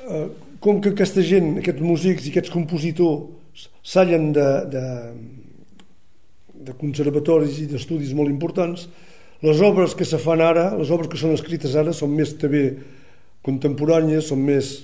uh, 0.07 0.28
com 0.63 0.80
que 0.80 0.93
aquesta 0.95 1.20
gent, 1.20 1.57
aquests 1.59 1.84
músics 1.84 2.30
i 2.30 2.32
aquests 2.32 2.53
compositors 2.53 3.68
s'allen 3.84 4.32
de, 4.34 4.47
de, 4.72 4.86
de 6.63 6.78
conservatoris 6.80 7.59
i 7.59 7.68
d'estudis 7.76 8.16
molt 8.16 8.32
importants, 8.32 8.88
les 9.44 9.62
obres 9.62 9.96
que 9.96 10.06
se 10.08 10.20
fan 10.22 10.42
ara, 10.42 10.70
les 10.78 10.92
obres 10.92 11.10
que 11.12 11.20
són 11.20 11.36
escrites 11.36 11.76
ara, 11.76 11.94
són 11.94 12.14
més 12.16 12.36
també 12.40 12.68
contemporànies, 13.46 14.30
són 14.32 14.46
més... 14.46 14.76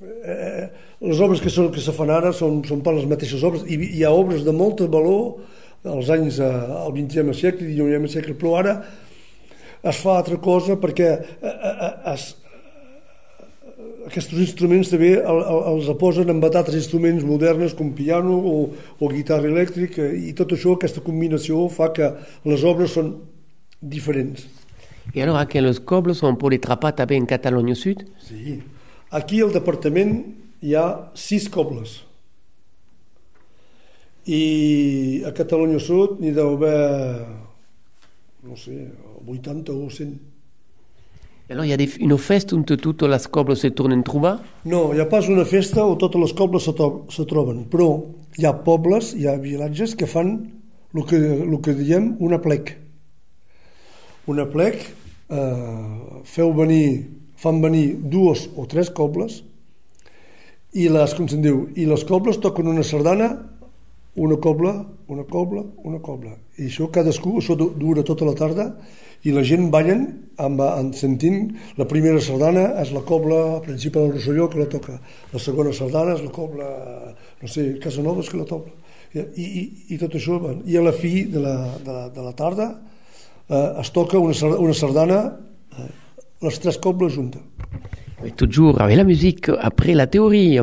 Eh, 0.00 0.36
eh, 0.36 0.68
les 1.04 1.20
obres 1.20 1.40
que, 1.40 1.52
són, 1.52 1.70
que 1.72 1.80
se 1.80 1.92
fan 1.96 2.10
ara 2.12 2.32
són, 2.36 2.62
són 2.68 2.80
per 2.84 2.94
les 2.96 3.08
mateixes 3.08 3.44
obres, 3.44 3.64
i 3.68 3.76
hi 4.00 4.04
ha 4.04 4.12
obres 4.16 4.44
de 4.44 4.52
molt 4.56 4.82
valor 4.92 5.40
als 5.84 6.10
anys, 6.12 6.40
eh, 6.40 6.50
al 6.80 6.92
20è 6.96 7.24
segle 7.36 7.68
19è 7.68 8.12
segle, 8.12 8.36
però 8.40 8.56
ara 8.60 8.74
es 9.80 10.00
fa 10.00 10.18
altra 10.18 10.36
cosa 10.36 10.76
perquè 10.80 11.08
eh, 11.40 11.54
es, 12.12 12.34
aquests 14.10 14.34
instruments 14.42 14.90
també 14.90 15.12
els 15.22 15.88
posen 16.00 16.32
amb 16.32 16.44
altres 16.48 16.76
instruments 16.80 17.24
modernes 17.26 17.76
com 17.78 17.92
piano 17.94 18.36
o, 18.36 18.54
o 18.98 19.10
guitarra 19.12 19.48
elèctrica 19.50 20.08
i 20.10 20.34
tot 20.36 20.56
això, 20.56 20.74
aquesta 20.74 21.02
combinació 21.04 21.68
fa 21.70 21.92
que 21.94 22.10
les 22.50 22.66
obres 22.66 22.96
són 22.98 23.14
diferents. 23.80 24.48
I 25.14 25.22
alors 25.24 25.40
aquí 25.40 25.58
els 25.62 25.80
cobles 25.80 26.22
on 26.26 26.38
pot 26.38 26.54
atrapar 26.54 26.92
també 26.98 27.18
en 27.18 27.26
Catalunya 27.30 27.76
Sud? 27.78 28.04
Sí. 28.26 28.58
Aquí 29.16 29.40
al 29.42 29.54
departament 29.54 30.18
hi 30.62 30.74
ha 30.78 30.86
sis 31.18 31.48
cobles. 31.50 32.00
I 34.30 35.22
a 35.26 35.32
Catalunya 35.34 35.80
Sud 35.82 36.20
n'hi 36.20 36.34
deu 36.36 36.54
haver, 36.58 37.26
no 38.46 38.58
sé, 38.58 38.76
80 39.26 39.72
o 39.74 39.88
100. 39.90 40.29
Alors 41.50 41.64
il 41.64 41.68
y 41.68 41.72
a 41.72 41.76
des, 41.76 41.96
une 41.98 42.16
festa 42.16 42.54
on 42.54 42.62
toutes 42.62 43.02
les 43.02 43.28
cobles 43.28 43.56
se 43.56 43.66
tornen 43.66 44.00
a 44.00 44.02
trobar? 44.04 44.38
No, 44.64 44.92
hi 44.94 45.00
ha 45.02 45.06
pas 45.10 45.26
una 45.26 45.42
festa 45.44 45.82
on 45.82 45.96
totes 45.98 46.20
les 46.22 46.32
cobles 46.32 46.62
se, 46.62 46.70
se 47.10 47.24
troben, 47.26 47.64
però 47.66 47.88
hi 48.38 48.46
ha 48.46 48.52
pobles, 48.62 49.16
hi 49.18 49.26
ha 49.26 49.34
vilatges 49.34 49.96
que 49.98 50.06
fan 50.06 50.30
el 50.94 51.02
que, 51.10 51.18
el 51.18 51.56
que 51.58 51.74
diem 51.74 52.12
una 52.22 52.38
plec. 52.38 52.76
Una 54.30 54.46
plec, 54.46 54.78
eh, 55.26 56.22
feu 56.22 56.54
venir, 56.54 56.86
fan 57.34 57.58
venir 57.58 57.96
dues 57.98 58.46
o 58.54 58.68
tres 58.70 58.94
cobles 58.94 59.40
i 60.78 60.86
les, 60.86 61.16
com 61.18 61.26
se'n 61.26 61.42
diu, 61.42 61.64
i 61.74 61.88
les 61.90 62.06
cobles 62.06 62.38
toquen 62.38 62.70
una 62.70 62.86
sardana, 62.86 63.32
una 64.16 64.36
cobla, 64.36 64.74
una 65.08 65.24
cobla, 65.24 65.62
una 65.84 66.00
cobla. 66.02 66.34
I 66.58 66.66
això 66.68 66.90
cadascú, 66.90 67.36
això 67.38 67.56
dura 67.56 68.02
tota 68.06 68.26
la 68.26 68.34
tarda 68.34 68.66
i 69.22 69.32
la 69.34 69.42
gent 69.44 69.68
ballen 69.70 70.06
amb, 70.40 70.62
amb 70.64 70.94
sentint 70.96 71.50
la 71.76 71.86
primera 71.88 72.20
sardana 72.24 72.70
és 72.80 72.92
la 72.94 73.02
cobla 73.06 73.60
principal 73.64 74.08
del 74.08 74.16
Rosselló 74.16 74.48
que 74.48 74.62
la 74.62 74.68
toca, 74.72 74.96
la 75.32 75.42
segona 75.42 75.74
sardana 75.76 76.14
és 76.16 76.22
la 76.24 76.32
cobla, 76.32 76.68
no 77.42 77.48
sé, 77.48 77.74
Casanovas 77.82 78.30
que 78.32 78.40
la 78.40 78.48
toca 78.48 78.72
i, 79.12 79.20
i, 79.20 79.62
i 79.94 79.98
tot 80.00 80.14
això 80.16 80.38
i 80.64 80.78
a 80.78 80.84
la 80.86 80.94
fi 80.96 81.26
de 81.28 81.42
la, 81.42 81.54
de 81.84 81.92
la, 81.92 82.06
de 82.14 82.24
la 82.24 82.32
tarda 82.38 82.70
eh, 83.48 83.80
es 83.82 83.90
toca 83.92 84.18
una, 84.22 84.56
una 84.56 84.74
sardana 84.74 85.20
eh, 85.76 85.90
les 86.40 86.60
tres 86.62 86.78
cobles 86.78 87.12
juntes 87.12 87.42
Mais 88.22 88.32
toujours 88.32 88.80
avec 88.80 88.96
la 88.96 89.04
musique 89.04 89.50
après 89.60 89.94
la 89.94 90.06
théorie. 90.06 90.60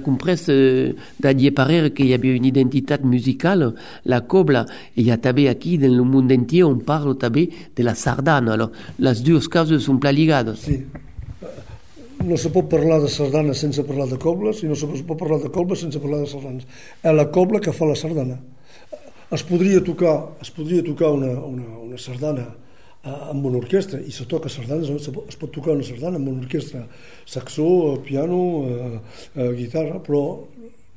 Compris 0.00 0.42
euh, 0.48 0.92
d'Adier 1.20 1.50
Parer 1.50 1.90
qu'il 1.92 2.06
y 2.06 2.14
avait 2.14 2.34
une 2.34 2.44
identité 2.44 2.96
musicale, 3.04 3.74
la 4.04 4.20
cobla, 4.20 4.66
et 4.96 5.00
il 5.00 5.06
y 5.06 5.10
a 5.10 5.18
tabé 5.18 5.44
ici, 5.50 5.78
dans 5.78 5.94
le 5.94 6.02
monde 6.02 6.32
entier, 6.32 6.64
on 6.64 6.78
parle 6.78 7.16
tabé 7.16 7.50
de 7.76 7.82
la 7.82 7.94
sardana. 7.94 8.54
Alors, 8.54 8.72
les 8.98 9.20
deux 9.20 9.40
causes 9.40 9.78
sont 9.78 9.98
pla 9.98 10.12
ligades. 10.12 10.56
Sí. 10.56 10.84
No 12.24 12.36
se 12.36 12.50
pot 12.52 12.68
parlar 12.68 13.00
de 13.00 13.08
sardana 13.08 13.54
sense 13.56 13.80
parlar 13.80 14.06
de 14.06 14.18
cobles 14.20 14.58
i 14.60 14.66
no 14.68 14.74
se 14.76 14.84
pot 14.84 15.16
parlar 15.16 15.38
de 15.40 15.48
cobles 15.48 15.80
sense 15.80 15.96
parlar 15.98 16.18
de 16.20 16.26
sardanes. 16.28 16.66
És 17.00 17.14
la 17.16 17.30
cobla 17.32 17.62
que 17.64 17.72
fa 17.72 17.88
la 17.88 17.94
sardana. 17.96 18.36
Es 19.32 19.44
podria 19.48 19.80
tocar, 19.80 20.36
es 20.42 20.50
podria 20.52 20.84
tocar 20.84 21.14
una, 21.16 21.30
una, 21.46 21.64
una 21.80 21.96
sardana 21.96 22.44
amb 23.02 23.44
una 23.48 23.58
orquestra 23.58 24.00
i 24.00 24.12
se 24.12 24.26
toca 24.28 24.50
sardanes, 24.52 24.90
es 24.90 25.38
pot 25.40 25.52
tocar 25.54 25.72
una 25.72 25.86
sardana 25.86 26.20
amb 26.20 26.28
una 26.28 26.44
orquestra, 26.44 26.84
saxó, 27.26 27.96
piano, 28.04 28.40
eh, 28.68 28.98
eh, 29.36 29.52
guitarra, 29.56 30.00
però 30.04 30.22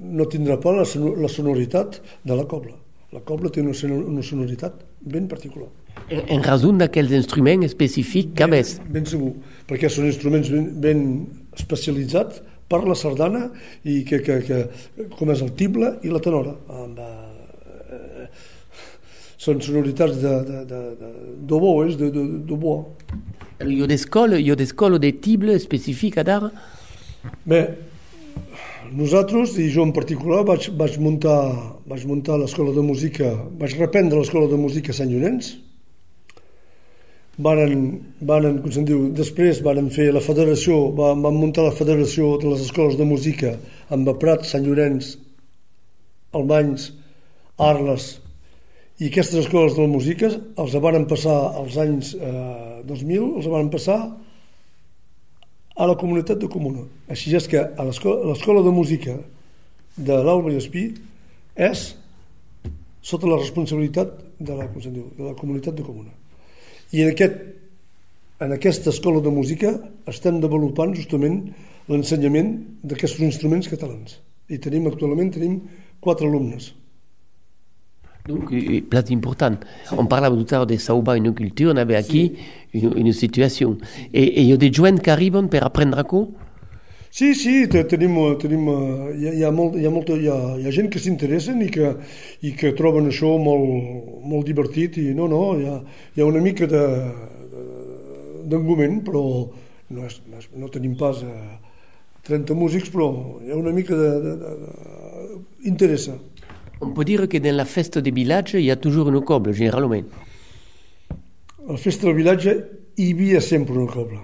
no 0.04 0.28
tindrà 0.28 0.58
pas 0.60 0.76
la, 0.76 1.14
la 1.24 1.32
sonoritat 1.32 2.02
de 2.24 2.36
la 2.36 2.46
cobla. 2.50 2.76
La 3.14 3.22
cobla 3.22 3.52
té 3.54 3.62
una, 3.62 3.76
una 3.94 4.24
sonoritat 4.26 4.84
ben 5.00 5.30
particular. 5.32 5.70
En, 6.10 6.26
en 6.28 6.44
raó 6.44 6.74
d'aquells 6.76 7.14
instruments 7.16 7.70
específics 7.70 8.34
que 8.36 8.48
ben, 8.52 8.72
ben 8.92 9.06
segur, 9.08 9.32
perquè 9.70 9.92
són 9.92 10.10
instruments 10.10 10.50
ben, 10.52 10.66
ben 10.84 11.06
especialitzats 11.56 12.42
per 12.68 12.82
la 12.88 12.98
sardana 12.98 13.46
i 13.86 14.02
que, 14.08 14.20
que, 14.26 14.40
que, 14.44 14.60
com 15.14 15.32
és 15.32 15.44
el 15.46 15.54
tible 15.56 15.94
i 16.04 16.12
la 16.12 16.20
tenora 16.24 16.58
amb, 16.82 17.00
eh, 17.00 18.28
són 19.44 19.60
sonoritats 19.64 20.20
de, 20.22 20.34
de, 20.48 20.60
de, 20.70 20.82
de, 21.00 21.10
de, 21.50 22.12
de, 22.12 22.28
de 22.48 22.60
bois. 22.60 22.86
Hi 23.64 23.82
ha 23.84 23.88
d'escola, 23.90 24.40
hi 24.40 24.52
ha 24.52 24.60
d'escola 24.60 25.00
de 25.02 25.12
tible 25.24 25.56
específica 25.60 26.24
d'ara? 26.28 26.52
Bé, 27.48 27.60
nosaltres, 28.96 29.58
i 29.60 29.68
jo 29.74 29.84
en 29.88 29.92
particular, 29.96 30.44
vaig, 30.48 30.70
vaig 30.80 30.96
muntar, 31.04 31.42
vaig 31.90 32.08
muntar 32.08 32.40
l'escola 32.40 32.76
de 32.76 32.84
música, 32.86 33.34
vaig 33.60 33.76
reprendre 33.80 34.20
l'escola 34.20 34.50
de 34.52 34.60
música 34.60 34.96
a 34.96 34.98
Sant 35.00 35.12
Llorenç, 35.12 35.54
varen, 37.44 37.78
varen, 38.22 38.60
com 38.64 38.72
se'n 38.72 38.88
diu, 38.88 39.06
després 39.16 39.64
varen 39.66 39.92
fer 39.92 40.12
la 40.16 40.24
federació, 40.24 40.86
van, 40.96 41.24
van 41.26 41.40
muntar 41.40 41.68
la 41.68 41.76
federació 41.76 42.38
de 42.40 42.52
les 42.54 42.68
escoles 42.68 43.00
de 43.00 43.08
música 43.08 43.56
amb 43.92 44.12
Prat, 44.20 44.48
Sant 44.48 44.68
Llorenç, 44.68 45.16
Albanys, 46.34 46.92
Arles, 47.62 48.23
i 49.02 49.10
aquestes 49.10 49.46
escoles 49.46 49.74
de 49.74 49.82
la 49.82 49.90
música 49.90 50.30
els 50.30 50.76
van 50.84 51.08
passar 51.10 51.38
als 51.58 51.78
anys 51.82 52.14
eh, 52.14 52.84
2000, 52.86 53.32
els 53.40 53.50
van 53.50 53.72
passar 53.74 53.98
a 55.74 55.88
la 55.90 55.96
comunitat 55.98 56.38
de 56.38 56.50
comuna. 56.52 56.86
Així 57.10 57.34
és 57.34 57.48
que 57.50 57.58
a 57.58 57.86
l'escola 57.88 58.62
de 58.62 58.74
música 58.74 59.18
de 59.98 60.18
l'Alba 60.22 60.54
i 60.54 60.60
Espí 60.62 60.92
és 61.58 61.94
sota 63.04 63.28
la 63.28 63.40
responsabilitat 63.40 64.14
de 64.40 64.56
la, 64.58 64.68
diu, 64.70 65.10
de 65.18 65.26
la 65.26 65.34
comunitat 65.40 65.76
de 65.76 65.86
comuna. 65.86 66.14
I 66.94 67.02
en, 67.04 67.10
aquest, 67.12 67.42
en 68.46 68.54
aquesta 68.54 68.94
escola 68.94 69.22
de 69.26 69.34
música 69.34 69.74
estem 70.10 70.38
desenvolupant 70.38 70.94
justament 70.94 71.42
l'ensenyament 71.90 72.54
d'aquests 72.86 73.26
instruments 73.26 73.68
catalans. 73.72 74.20
I 74.54 74.62
tenim 74.62 74.88
actualment 74.88 75.34
tenim 75.34 75.60
quatre 76.04 76.30
alumnes. 76.30 76.72
Donc, 78.28 78.54
place 78.90 79.12
important. 79.12 79.56
On 79.98 80.06
parlava 80.06 80.36
tout 80.36 80.46
à 80.52 80.58
l'heure 80.58 80.66
de 80.66 80.78
Sauba, 80.78 81.18
une 81.18 81.34
culture, 81.34 81.74
on 81.74 81.78
avait 81.78 81.98
aquí 81.98 82.34
une, 82.74 82.98
une 82.98 83.12
situation. 83.12 83.78
Et, 84.14 84.42
il 84.42 84.48
y 84.48 84.54
a 84.54 84.58
des 84.58 84.72
jeunes 84.72 85.02
qui 85.02 85.10
arrivent 85.10 85.48
per 85.50 85.64
apprendre 85.64 86.00
a 86.00 86.04
quoi 86.04 86.30
Sí, 87.12 87.36
sí, 87.36 87.68
tenim, 87.68 88.16
tenim, 88.42 88.64
hi, 89.14 89.28
ha, 89.28 89.34
hi, 89.38 89.44
ha 89.46 89.52
molt, 89.52 89.76
hi, 89.78 89.86
ha 89.86 89.92
molta, 89.94 90.16
hi, 90.18 90.26
ha, 90.34 90.56
hi 90.58 90.66
ha 90.66 90.72
gent 90.74 90.88
que 90.90 90.98
s'interessen 90.98 91.60
i, 91.62 91.68
que, 91.70 91.92
i 92.42 92.56
que 92.58 92.72
troben 92.74 93.06
això 93.12 93.36
molt, 93.38 94.24
molt 94.26 94.48
divertit 94.50 94.98
i 94.98 95.12
no, 95.14 95.28
no, 95.30 95.44
hi 95.54 95.68
ha, 95.70 95.76
hi 96.16 96.24
ha 96.24 96.26
una 96.26 96.42
mica 96.42 96.66
de, 96.66 96.82
d'engument, 98.50 99.04
però 99.06 99.22
no, 99.94 100.08
és, 100.08 100.18
no, 100.26 100.42
és, 100.42 100.50
no 100.58 100.72
tenim 100.74 100.98
pas 100.98 101.22
a 101.22 101.36
30 102.26 102.58
músics, 102.58 102.90
però 102.90 103.12
hi 103.44 103.54
ha 103.54 103.62
una 103.62 103.76
mica 103.78 103.94
de, 104.00 104.10
de, 104.24 104.36
de, 104.42 104.56
de 104.64 105.70
interessa. 105.70 106.18
On 106.84 106.92
peut 106.92 107.06
dire 107.06 107.28
que 107.30 107.38
dans 107.38 107.56
la 107.56 107.66
festa 107.66 108.02
de 108.02 108.10
il 108.10 108.60
y 108.62 108.72
a 108.72 108.76
toujours 108.76 109.08
une 109.10 109.22
coble, 109.22 109.54
généralement. 109.54 110.04
La 111.68 111.78
festa 111.78 112.08
del 112.08 112.16
vilatge 112.16 112.54
hi 113.00 113.14
havia 113.14 113.40
sempre 113.40 113.78
una 113.78 113.88
cobla. 113.88 114.20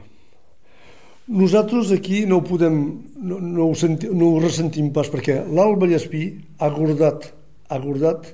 Nosaltres 1.29 1.93
aquí 1.95 2.25
no 2.25 2.41
ho 2.41 2.43
podem, 2.43 2.75
no, 3.15 3.37
no, 3.39 3.69
ho, 3.69 3.75
senti, 3.79 4.09
no 4.11 4.33
ho 4.33 4.41
ressentim 4.43 4.89
pas, 4.91 5.07
perquè 5.07 5.37
l'Alt 5.47 5.79
Vallespí 5.79 6.23
ha 6.59 6.69
guardat, 6.73 7.29
ha 7.69 7.79
guardat 7.79 8.27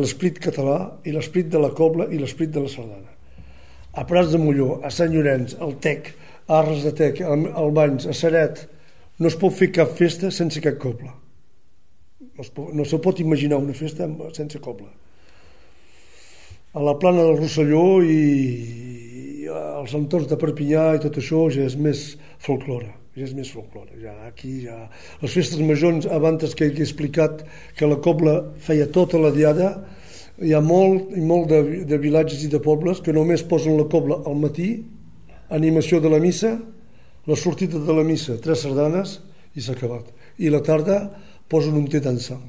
l'esprit 0.00 0.40
català 0.40 0.78
i 1.04 1.12
l'esprit 1.12 1.52
de 1.52 1.60
la 1.60 1.72
cobla 1.76 2.08
i 2.08 2.22
l'esprit 2.22 2.54
de 2.54 2.64
la 2.64 2.72
sardana. 2.72 3.12
A 3.92 4.06
Prats 4.08 4.32
de 4.32 4.40
Molló, 4.40 4.78
a 4.80 4.94
Sant 4.94 5.12
Llorenç, 5.12 5.58
al 5.60 5.76
Tec, 5.82 6.14
a 6.46 6.62
Arres 6.62 6.86
de 6.88 6.94
Tec, 6.96 7.20
al, 7.20 7.44
al 7.52 7.76
Banys, 7.76 8.08
a 8.08 8.16
Seret, 8.16 8.64
no 9.20 9.28
es 9.28 9.36
pot 9.36 9.52
fer 9.52 9.68
cap 9.74 9.92
festa 10.00 10.32
sense 10.32 10.64
cap 10.64 10.80
cobla. 10.80 11.12
No 12.36 12.84
se 12.84 12.98
pot, 13.00 13.20
imaginar 13.20 13.58
una 13.58 13.74
festa 13.74 14.08
sense 14.36 14.60
cobla. 14.60 14.90
A 16.76 16.82
la 16.84 16.98
plana 17.00 17.24
del 17.24 17.38
Rosselló 17.38 18.02
i, 18.04 19.46
als 19.48 19.94
entorns 19.96 20.28
de 20.28 20.36
Perpinyà 20.36 20.90
i 20.96 21.02
tot 21.02 21.16
això 21.16 21.46
ja 21.52 21.64
és 21.64 21.76
més 21.80 22.02
folclore, 22.42 22.90
ja 23.16 23.24
és 23.24 23.32
més 23.36 23.48
folclore. 23.52 23.96
Ja 24.02 24.12
aquí 24.28 24.66
ja... 24.66 24.82
Les 25.22 25.32
festes 25.32 25.62
majors, 25.64 26.08
abans 26.12 26.52
que 26.54 26.68
he 26.68 26.74
explicat 26.74 27.46
que 27.78 27.88
la 27.88 27.96
cobla 28.04 28.42
feia 28.60 28.90
tota 28.92 29.20
la 29.22 29.32
diada, 29.32 29.72
hi 30.36 30.52
ha 30.52 30.60
molt 30.60 31.14
molt 31.16 31.48
de, 31.48 31.62
de 31.88 31.98
vilatges 32.00 32.44
i 32.44 32.50
de 32.52 32.60
pobles 32.60 33.00
que 33.00 33.14
només 33.16 33.46
posen 33.48 33.78
la 33.80 33.88
cobla 33.88 34.20
al 34.28 34.36
matí, 34.36 34.74
animació 35.48 36.02
de 36.04 36.10
la 36.12 36.20
missa, 36.20 36.58
la 37.26 37.36
sortida 37.36 37.80
de 37.80 37.94
la 37.96 38.04
missa, 38.04 38.36
tres 38.42 38.66
sardanes 38.66 39.20
i 39.56 39.64
s'ha 39.64 39.72
acabat. 39.72 40.12
I 40.38 40.52
la 40.52 40.60
tarda 40.60 40.98
posen 41.48 41.76
un 41.76 41.88
té 41.88 42.00
dansant. 42.00 42.42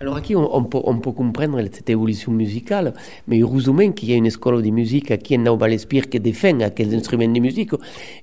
Alors 0.00 0.18
ici, 0.18 0.34
on, 0.34 0.54
on, 0.54 0.64
peut, 0.64 0.80
on, 0.82 0.98
peut, 0.98 1.12
comprendre 1.12 1.60
cette 1.72 1.88
évolution 1.88 2.32
musicale, 2.32 2.94
mais 3.28 3.38
heureusement 3.38 3.92
qu'il 3.92 4.10
y 4.10 4.12
a 4.12 4.16
une 4.16 4.26
école 4.26 4.60
de 4.60 4.70
musique 4.70 5.16
qui 5.22 5.34
est 5.34 5.48
en 5.48 5.56
Balespire 5.56 6.08
qui 6.08 6.18
défend 6.18 6.58
quels 6.74 6.94
instruments 6.94 7.32
de 7.32 7.38
musique. 7.38 7.70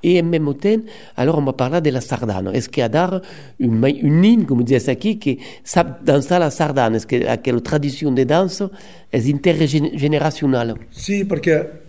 Et 0.04 0.20
en 0.20 0.26
même 0.26 0.54
temps, 0.54 0.84
alors 1.16 1.38
on 1.38 1.44
va 1.44 1.54
parler 1.54 1.80
de 1.80 1.90
la 1.90 2.02
sardane. 2.02 2.52
Est-ce 2.54 2.68
qu'il 2.68 2.84
y 2.84 2.86
a 2.86 3.22
une, 3.60 3.86
une 3.86 4.22
ligne, 4.22 4.44
comme 4.44 4.64
disait 4.64 4.94
ici, 4.94 5.18
qui 5.18 5.40
sait 5.64 5.82
danser 6.06 6.40
la 6.40 6.50
sardane 6.50 6.96
Est-ce 6.96 7.08
que 7.08 7.16
la 7.16 7.62
tradition 7.62 8.12
de 8.12 8.24
danse 8.26 8.64
est 9.12 9.34
intergénérationnelle 9.34 10.76
Sí, 10.92 11.24
perquè 11.24 11.56
uh, 11.56 11.82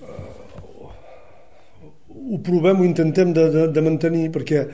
ho 2.33 2.39
provem, 2.39 2.81
ho 2.81 2.85
intentem 2.85 3.33
de, 3.35 3.49
de, 3.51 3.67
de 3.75 3.81
mantenir, 3.83 4.31
perquè 4.33 4.67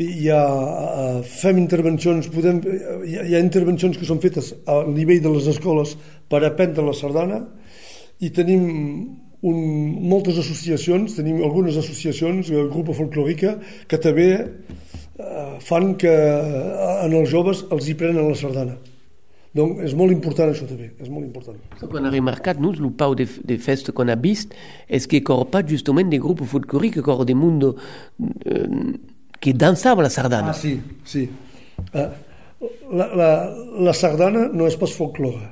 hi 0.00 0.28
ha, 0.32 0.40
uh, 0.40 1.22
fem 1.26 1.58
intervencions, 1.60 2.28
podem, 2.32 2.60
hi 3.04 3.18
ha, 3.18 3.24
hi 3.28 3.34
ha 3.36 3.42
intervencions 3.42 3.98
que 4.00 4.08
són 4.08 4.20
fetes 4.22 4.52
a 4.70 4.80
nivell 4.88 5.20
de 5.24 5.32
les 5.34 5.48
escoles 5.52 5.96
per 6.30 6.42
aprendre 6.46 6.84
la 6.86 6.96
sardana 6.96 7.42
i 8.20 8.30
tenim 8.36 8.64
un, 9.40 9.58
moltes 10.10 10.38
associacions, 10.40 11.16
tenim 11.16 11.40
algunes 11.44 11.76
associacions, 11.80 12.52
el 12.52 12.70
grup 12.72 12.92
folclòrica, 12.96 13.56
que 13.88 14.00
també 14.00 14.30
uh, 14.40 15.58
fan 15.64 15.94
que 16.00 16.12
en 16.12 17.16
els 17.16 17.28
joves 17.32 17.64
els 17.72 17.88
hi 17.88 17.96
prenen 18.00 18.28
la 18.28 18.38
sardana. 18.38 18.78
Donc 19.56 19.80
és 19.82 19.96
molt 19.98 20.14
important 20.14 20.52
això 20.52 20.66
també, 20.68 20.92
és 21.02 21.08
molt 21.10 21.24
important. 21.26 21.56
Ce 21.80 21.88
qu'on 21.90 22.04
a 22.06 22.12
remarquat, 22.12 22.60
nous, 22.62 22.78
le 22.78 22.92
pau 22.94 23.16
des, 23.18 23.32
des 23.42 23.58
festes 23.58 23.90
qu'on 23.90 24.08
a 24.08 24.14
vist, 24.14 24.54
est-ce 24.88 25.08
qu'il 25.08 25.24
n'y 25.26 25.34
a 25.34 25.44
pas 25.44 25.66
justement 25.66 26.06
des 26.06 26.18
groupes 26.18 26.44
folkloriques, 26.44 26.98
encore 26.98 27.24
des 27.26 27.34
mondes 27.34 27.74
euh, 28.46 28.66
qui 29.40 29.54
dansava 29.56 30.04
la 30.04 30.10
sardana. 30.12 30.52
Ah, 30.52 30.54
sí, 30.54 30.74
sí. 31.04 31.24
Uh, 31.94 32.08
la, 32.92 33.06
la, 33.16 33.30
la 33.88 33.94
sardana 33.96 34.48
no 34.52 34.68
és 34.68 34.76
pas 34.80 34.92
folclore. 34.92 35.48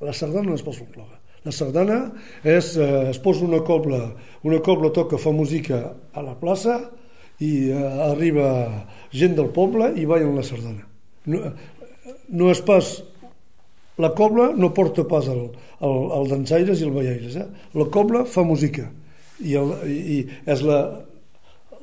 La 0.00 0.14
sardana 0.16 0.52
no 0.52 0.58
és 0.58 0.64
pas 0.64 0.76
folclore. 0.76 1.18
La 1.44 1.52
sardana 1.56 1.98
és, 2.44 2.74
uh, 2.78 3.10
es 3.10 3.18
posa 3.22 3.44
una 3.46 3.62
cobla, 3.66 4.00
una 4.46 4.60
cobla 4.62 4.92
toca, 4.94 5.18
fa 5.18 5.34
música 5.34 5.82
a 6.14 6.24
la 6.24 6.36
plaça 6.38 6.78
i 7.42 7.70
uh, 7.72 7.82
arriba 8.12 8.48
gent 9.10 9.34
del 9.38 9.50
poble 9.56 9.90
i 9.98 10.06
ballen 10.06 10.36
la 10.38 10.46
sardana. 10.46 10.86
No, 11.30 11.54
no 12.30 12.50
és 12.54 12.62
pas 12.64 12.94
la 14.00 14.14
cobla 14.16 14.50
no 14.56 14.70
porta 14.72 15.04
pas 15.04 15.26
el, 15.28 15.48
el, 15.84 15.98
el 16.16 16.30
dansaires 16.30 16.80
i 16.80 16.86
el 16.86 16.94
ballaires. 16.94 17.36
Eh? 17.36 17.46
La 17.76 17.90
cobla 17.92 18.24
fa 18.24 18.46
música 18.46 18.86
i, 19.40 19.56
el, 19.58 19.74
i 19.90 20.20
és 20.48 20.62
la, 20.64 20.80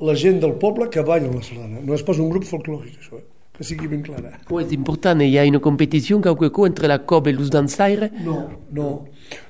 la 0.00 0.14
gent 0.14 0.38
del 0.42 0.54
poble 0.62 0.88
que 0.90 1.02
balla 1.02 1.30
la 1.32 1.42
sardana. 1.42 1.82
No 1.84 1.96
és 1.96 2.04
pas 2.06 2.18
un 2.22 2.30
grup 2.30 2.46
folclòric, 2.48 2.98
això, 3.02 3.18
eh? 3.18 3.26
que 3.58 3.66
sigui 3.66 3.88
ben 3.90 4.04
clara. 4.06 4.36
Oh, 4.46 4.60
és 4.62 4.70
important, 4.76 5.18
hi 5.24 5.34
ha 5.34 5.46
una 5.50 5.58
competició 5.58 6.20
qualque 6.22 6.66
entre 6.68 6.86
la 6.90 7.00
cobla 7.02 7.32
i 7.32 7.38
els 7.40 7.50
dansaires? 7.50 8.12
No, 8.22 8.38
no. 8.70 8.90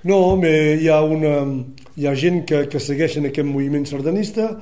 No, 0.08 0.18
però 0.40 0.78
hi 0.80 0.88
ha, 0.88 1.02
una, 1.04 1.34
hi 1.94 2.08
ha 2.08 2.14
gent 2.16 2.44
que, 2.48 2.64
que 2.72 2.80
segueixen 2.80 3.28
aquest 3.28 3.46
moviment 3.46 3.84
sardanista 3.86 4.54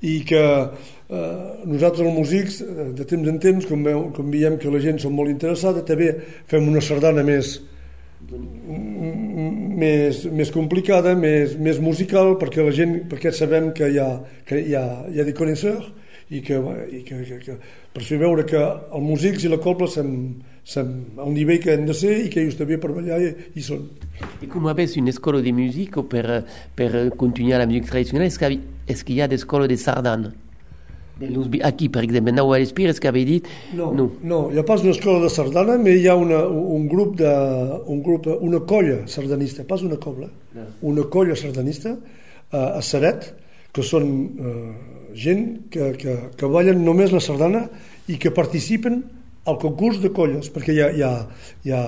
i 0.00 0.16
que 0.24 0.40
eh, 0.40 1.20
nosaltres 1.68 2.00
els 2.06 2.16
músics, 2.16 2.58
eh, 2.64 2.88
de 2.96 3.04
temps 3.04 3.28
en 3.28 3.38
temps, 3.44 3.68
com, 3.68 3.84
veu, 3.84 4.08
com 4.16 4.32
veiem 4.32 4.56
que 4.58 4.72
la 4.72 4.80
gent 4.82 4.98
són 5.04 5.14
molt 5.16 5.30
interessada, 5.30 5.84
també 5.84 6.10
fem 6.50 6.66
una 6.72 6.82
sardana 6.84 7.22
més, 7.26 7.58
més, 9.80 10.24
més 10.32 10.50
complicada, 10.54 11.14
més, 11.18 11.56
més 11.58 11.80
musical, 11.82 12.36
perquè 12.40 12.64
la 12.64 12.72
gent, 12.74 12.96
perquè 13.10 13.32
sabem 13.34 13.72
que 13.76 13.90
hi 13.92 14.00
ha, 14.00 14.08
que 14.46 14.60
hi 14.60 14.74
ha, 14.78 14.84
hi 15.10 15.20
ha 15.20 15.26
des 15.26 15.36
coneixeurs 15.36 15.90
i, 16.30 16.40
que, 16.40 16.58
i 16.90 17.02
que, 17.04 17.20
que, 17.28 17.38
que, 17.44 17.56
per 17.94 18.04
fer 18.04 18.18
veure 18.22 18.46
que 18.48 18.60
els 18.60 19.04
músics 19.04 19.44
i 19.44 19.52
la 19.52 19.60
cobla 19.62 19.88
som, 19.90 20.12
som 20.64 20.94
al 21.20 21.34
nivell 21.34 21.60
que 21.62 21.74
hem 21.74 21.84
de 21.88 21.96
ser 21.96 22.14
i 22.24 22.30
que 22.32 22.42
ells 22.44 22.56
també 22.60 22.78
per 22.80 22.94
ballar 22.96 23.20
hi, 23.20 23.34
hi 23.54 23.64
són. 23.64 23.84
I 24.42 24.48
com 24.50 24.70
avès 24.70 24.96
una 25.00 25.12
escola 25.12 25.42
de 25.44 25.52
música 25.52 26.06
per, 26.08 26.44
per 26.76 26.90
continuar 27.20 27.60
la 27.62 27.68
música 27.68 27.92
tradicional, 27.92 28.30
és 28.30 28.40
que, 28.40 28.54
és 28.88 29.04
que 29.04 29.16
hi 29.16 29.20
ha 29.20 29.30
d'escola 29.30 29.68
de 29.70 29.78
sardana? 29.80 30.32
Aquí, 31.62 31.88
per 31.88 32.02
exemple, 32.02 32.32
en 32.32 32.36
Nau 32.40 32.54
Espires, 32.56 32.98
que 32.98 33.06
havia 33.06 33.26
dit... 33.28 33.46
No, 33.78 33.92
no, 33.94 34.08
no, 34.26 34.40
hi 34.50 34.58
ha 34.58 34.64
pas 34.66 34.82
una 34.82 34.90
escola 34.96 35.22
de 35.22 35.30
sardana, 35.30 35.76
però 35.78 35.94
hi 35.94 36.08
ha 36.10 36.16
una, 36.18 36.40
un 36.48 36.88
grup 36.90 37.14
de, 37.20 37.30
un 37.86 38.02
grup, 38.02 38.26
una 38.40 38.60
colla 38.66 39.04
sardanista, 39.06 39.62
pas 39.68 39.84
una 39.86 40.00
cobla, 40.02 40.26
no. 40.56 40.66
una 40.90 41.06
colla 41.06 41.38
sardanista 41.38 41.94
a, 42.50 42.80
a 42.80 42.82
Seret, 42.82 43.30
que 43.74 43.82
són 43.86 44.10
eh, 44.38 44.72
gent 45.14 45.46
que, 45.70 45.92
que, 45.98 46.16
que 46.34 46.50
ballen 46.50 46.82
només 46.86 47.14
la 47.14 47.22
sardana 47.22 47.68
i 48.10 48.18
que 48.18 48.34
participen 48.34 49.02
al 49.46 49.58
concurs 49.62 50.00
de 50.02 50.10
colles, 50.14 50.50
perquè 50.50 50.74
hi 50.74 50.80
ha, 50.82 50.90
hi 50.94 51.02
ha, 51.04 51.12
hi 51.62 51.74
ha 51.74 51.82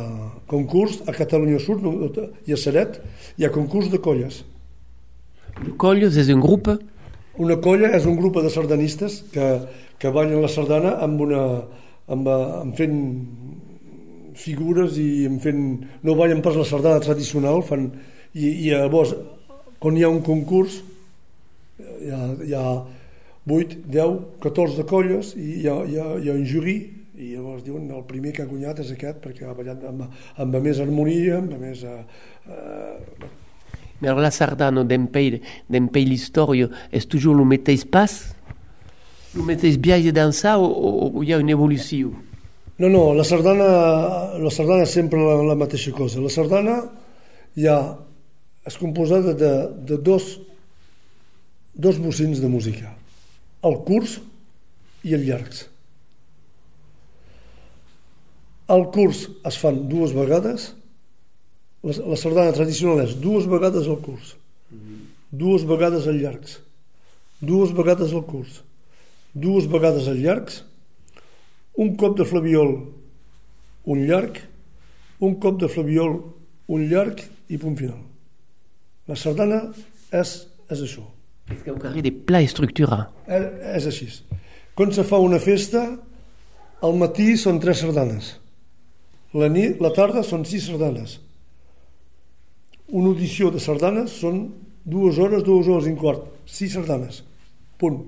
concurs 0.50 1.00
a 1.08 1.14
Catalunya 1.16 1.58
Sud 1.62 1.82
i 2.46 2.54
a 2.54 2.58
Seret, 2.60 3.00
hi 3.38 3.46
ha 3.46 3.54
concurs 3.54 3.90
de 3.90 3.98
colles. 4.02 4.44
Colles 5.80 6.18
és 6.20 6.28
un 6.30 6.42
grup 6.44 6.68
una 7.42 7.58
colla 7.62 7.92
és 7.96 8.06
un 8.08 8.16
grup 8.18 8.38
de 8.42 8.50
sardanistes 8.52 9.22
que, 9.32 9.46
que 10.00 10.12
ballen 10.12 10.42
la 10.42 10.50
sardana 10.52 10.96
amb 11.04 11.22
una, 11.26 11.42
amb, 12.12 12.28
amb 12.32 12.76
fent 12.78 12.98
figures 14.36 14.98
i 15.00 15.24
en 15.28 15.38
fent, 15.40 15.62
no 16.04 16.16
ballen 16.18 16.42
pas 16.44 16.56
la 16.56 16.66
sardana 16.68 17.00
tradicional 17.04 17.62
fan, 17.64 17.88
i, 18.34 18.50
i 18.50 18.70
llavors 18.72 19.14
quan 19.80 19.96
hi 19.96 20.04
ha 20.04 20.12
un 20.12 20.22
concurs 20.24 20.82
hi 21.78 22.12
ha, 22.12 22.20
hi 22.44 22.54
ha 22.56 22.66
8, 23.46 23.80
10, 23.92 24.20
14 24.42 24.80
de 24.80 24.86
colles 24.90 25.32
i 25.38 25.62
hi 25.62 25.66
ha, 25.70 25.80
hi 25.86 25.98
ha, 26.00 26.06
hi 26.20 26.30
ha 26.30 26.36
un 26.36 26.46
jurí 26.48 26.76
i 27.16 27.32
llavors 27.32 27.64
diuen 27.64 27.88
el 27.94 28.04
primer 28.08 28.34
que 28.36 28.44
ha 28.44 28.50
guanyat 28.50 28.82
és 28.84 28.92
aquest 28.92 29.22
perquè 29.24 29.48
ha 29.48 29.56
ballat 29.56 29.84
amb, 29.88 30.04
amb 30.42 30.60
més 30.60 30.80
harmonia 30.84 31.40
amb 31.40 31.56
més 31.60 31.84
eh, 31.86 31.98
eh, 32.52 33.30
Mais 34.00 34.08
alors 34.08 34.20
la 34.20 34.30
sardane 34.30 34.84
d'un 34.84 35.06
pays, 35.06 35.40
pays 35.92 36.04
l'histoire, 36.04 36.52
est 36.54 37.08
toujours 37.08 37.34
le 37.34 37.44
mateix 37.44 37.84
pas 37.84 38.06
Le 39.34 39.42
mateix 39.42 39.76
viatge 39.76 40.12
dans 40.12 40.32
ça 40.32 40.58
ou 40.58 41.22
il 41.22 41.28
y 41.28 41.34
a 41.34 41.38
une 41.38 41.50
évolution 41.50 42.12
No, 42.78 42.90
no, 42.90 43.14
la 43.14 43.24
sardana, 43.24 43.66
la 44.36 44.50
sardana 44.52 44.84
és 44.84 44.92
sempre 44.92 45.16
la, 45.16 45.38
la 45.48 45.54
mateixa 45.56 45.94
cosa. 45.96 46.20
La 46.20 46.28
sardana 46.28 46.74
ja 47.56 47.76
és 48.68 48.76
composada 48.76 49.32
de, 49.32 49.52
de 49.88 49.96
dos, 49.96 50.26
dos 51.72 51.96
bocins 52.02 52.42
de 52.42 52.50
música, 52.52 52.92
el 53.64 53.78
curs 53.86 54.18
i 55.08 55.16
el 55.16 55.24
llargs. 55.24 55.62
El 58.76 58.84
curs 58.92 59.24
es 59.48 59.56
fan 59.62 59.86
dues 59.88 60.12
vegades 60.12 60.74
la, 61.86 61.94
la 62.12 62.18
sardana 62.18 62.54
tradicional 62.54 63.04
és 63.04 63.14
dues 63.22 63.46
vegades 63.50 63.86
al 63.86 64.00
curs, 64.02 64.34
dues 65.30 65.66
vegades 65.68 66.08
al 66.10 66.18
llargs, 66.18 66.58
dues 67.40 67.74
vegades 67.76 68.14
al 68.16 68.24
curs, 68.26 68.62
dues 69.34 69.68
vegades 69.70 70.08
al 70.10 70.18
llargs, 70.22 70.62
un 71.76 71.94
cop 72.00 72.16
de 72.18 72.26
flaviol, 72.26 72.72
un 73.86 74.06
llarg, 74.08 74.40
un 75.22 75.36
cop 75.40 75.60
de 75.60 75.68
flaviol, 75.70 76.18
un 76.72 76.88
llarg 76.90 77.22
i 77.48 77.58
punt 77.60 77.76
final. 77.78 78.00
La 79.06 79.14
sardana 79.18 79.60
és, 80.10 80.32
és 80.72 80.82
això. 80.82 81.04
És 81.46 81.60
que 81.62 81.76
carrer 81.78 82.02
de 82.02 82.10
pla 82.26 82.40
estructura. 82.42 83.04
És, 83.28 83.44
és 83.76 83.86
així. 83.92 84.08
Quan 84.76 84.90
se 84.92 85.04
fa 85.06 85.20
una 85.22 85.38
festa, 85.38 85.84
al 86.82 86.98
matí 86.98 87.36
són 87.38 87.60
tres 87.62 87.84
sardanes. 87.84 88.32
La, 89.36 89.46
nit, 89.52 89.78
la 89.84 89.92
tarda 89.94 90.24
són 90.26 90.42
sis 90.48 90.66
sardanes 90.66 91.20
una 92.88 93.10
audició 93.10 93.50
de 93.50 93.60
sardanes 93.62 94.14
són 94.20 94.46
dues 94.86 95.18
hores, 95.18 95.42
dues 95.46 95.66
hores 95.66 95.88
i 95.88 95.92
un 95.94 95.98
quart, 95.98 96.22
sis 96.46 96.76
sardanes, 96.76 97.22
punt. 97.80 98.04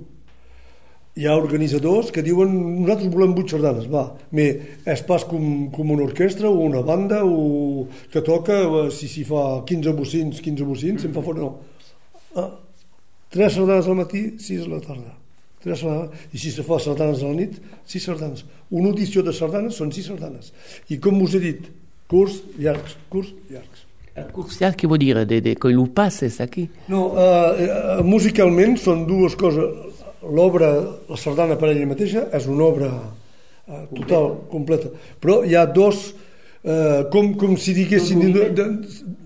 Hi 1.19 1.27
ha 1.27 1.35
organitzadors 1.35 2.13
que 2.15 2.23
diuen 2.23 2.53
nosaltres 2.55 3.11
volem 3.11 3.33
vuit 3.35 3.51
sardanes, 3.51 3.89
va, 3.91 4.05
me, 4.31 4.45
és 4.87 5.01
pas 5.07 5.25
com, 5.27 5.67
com 5.75 5.91
una 5.91 6.05
orquestra 6.07 6.47
o 6.47 6.61
una 6.63 6.85
banda 6.87 7.25
o 7.27 7.89
que 8.13 8.23
toca, 8.23 8.61
eh, 8.63 8.85
si 8.95 9.11
s'hi 9.11 9.25
fa 9.27 9.65
15 9.67 9.97
bocins, 9.99 10.43
15 10.45 10.69
bocins, 10.69 11.03
se'n 11.03 11.17
fa 11.17 11.25
fora, 11.27 11.43
no. 11.43 11.51
Ah, 12.39 12.53
tres 13.35 13.59
sardanes 13.59 13.91
al 13.91 13.99
matí, 13.99 14.23
sis 14.39 14.63
a 14.63 14.71
la 14.71 14.79
tarda. 14.85 15.17
Tres 15.65 15.83
sardanes, 15.83 16.31
I 16.31 16.39
si 16.39 16.55
se 16.55 16.63
fa 16.63 16.79
sardanes 16.79 17.25
a 17.27 17.33
la 17.33 17.41
nit, 17.41 17.59
sis 17.83 18.07
sardanes. 18.07 18.47
Una 18.71 18.93
audició 18.93 19.27
de 19.27 19.35
sardanes 19.35 19.75
són 19.83 19.91
sis 19.91 20.07
sardanes. 20.07 20.53
I 20.87 21.03
com 21.03 21.19
us 21.27 21.35
he 21.35 21.43
dit, 21.43 21.67
curs 22.07 22.45
llargs, 22.63 22.95
curs 23.11 23.35
llargs. 23.51 23.78
Cursial, 24.35 24.75
què 24.79 24.89
vol 24.91 25.01
dir? 25.01 25.15
De, 25.29 25.41
de, 25.45 25.55
que 25.59 25.73
ho 25.75 25.87
passes 25.95 26.41
aquí? 26.45 26.69
No, 26.93 27.09
uh, 27.15 28.03
musicalment 28.07 28.77
són 28.81 29.07
dues 29.09 29.37
coses. 29.39 29.97
L'obra, 30.29 30.73
la 31.09 31.19
sardana 31.21 31.57
per 31.59 31.71
ella 31.71 31.87
mateixa, 31.89 32.27
és 32.35 32.49
una 32.51 32.65
obra 32.67 32.89
uh, 32.91 33.85
total, 33.95 34.33
completa. 34.51 34.91
Però 35.23 35.41
hi 35.47 35.55
ha 35.55 35.65
dos, 35.71 36.09
uh, 36.65 37.07
com, 37.13 37.33
com 37.39 37.55
si 37.61 37.77
diguessin... 37.77 38.25
De, 38.35 38.49
de, 38.57 38.67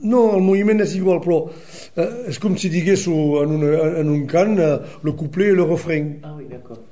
no, 0.02 0.26
el 0.36 0.44
moviment 0.44 0.84
és 0.84 0.96
igual, 0.98 1.22
però 1.24 1.40
uh, 1.46 2.10
és 2.28 2.38
com 2.42 2.58
si 2.60 2.70
diguéssiu 2.72 3.40
en, 3.42 3.56
una, 3.56 3.72
en 4.02 4.12
un 4.12 4.26
cant 4.30 4.58
uh, 4.58 4.74
le 5.02 5.16
couplet 5.16 5.54
i 5.54 5.56
le 5.58 5.68
refrain. 5.70 6.12
Ah 6.26 6.36
oui, 6.36 6.50
d'accord. 6.50 6.84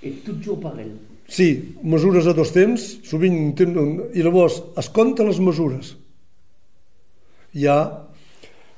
I 0.00 0.16
tot 0.24 0.38
jo 0.42 0.56
pareil. 0.56 0.94
Sí, 1.30 1.76
mesures 1.86 2.26
a 2.26 2.34
dos 2.34 2.50
temps, 2.50 2.82
sovint 3.06 3.36
un 3.36 3.50
temps, 3.54 4.06
i 4.18 4.24
llavors 4.26 4.56
es 4.80 4.88
compta 4.90 5.22
les 5.28 5.38
mesures 5.44 5.94
ha... 7.66 7.80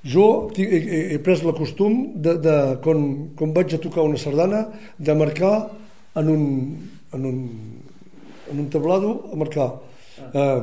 Jo 0.02 0.50
he, 0.56 0.64
he, 0.66 1.00
he 1.14 1.18
pres 1.22 1.44
la 1.46 1.52
costum 1.54 2.18
de, 2.18 2.34
de 2.42 2.54
quan, 2.82 3.04
quan 3.38 3.52
vaig 3.54 3.76
a 3.76 3.78
tocar 3.78 4.02
una 4.02 4.18
sardana, 4.18 4.64
de 4.98 5.14
marcar 5.14 5.70
en 6.18 6.28
un, 6.28 6.42
en 7.14 7.26
un, 7.26 7.38
en 8.50 8.58
un 8.58 8.70
tablado, 8.70 9.30
a 9.32 9.36
marcar 9.36 9.68
eh, 10.34 10.62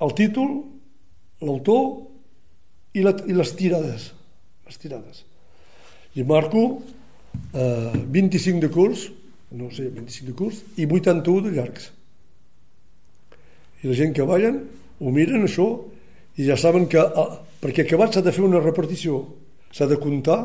el 0.00 0.14
títol, 0.16 0.62
l'autor 1.44 1.84
i, 2.96 3.04
la, 3.04 3.12
i 3.28 3.36
les 3.36 3.52
tirades. 3.58 4.10
Les 4.64 4.80
tirades. 4.80 5.26
I 6.16 6.24
marco 6.24 6.64
eh, 7.52 7.92
25 8.16 8.64
de 8.64 8.72
curs, 8.72 9.10
no 9.52 9.68
sé, 9.74 9.90
25 9.92 10.30
de 10.32 10.36
curs, 10.40 10.64
i 10.80 10.88
81 10.88 11.50
de 11.50 11.56
llargs. 11.58 11.92
I 13.84 13.92
la 13.92 13.96
gent 13.96 14.16
que 14.16 14.24
ballen 14.24 14.64
ho 15.00 15.12
miren 15.12 15.44
això 15.44 15.68
i 16.40 16.46
ja 16.48 16.56
saben 16.56 16.88
que 16.88 17.00
ah, 17.00 17.36
perquè 17.60 17.84
acabat 17.84 18.16
s'ha 18.16 18.24
de 18.24 18.32
fer 18.32 18.44
una 18.46 18.62
repartició 18.64 19.20
s'ha 19.70 19.88
de 19.90 20.00
comptar 20.00 20.40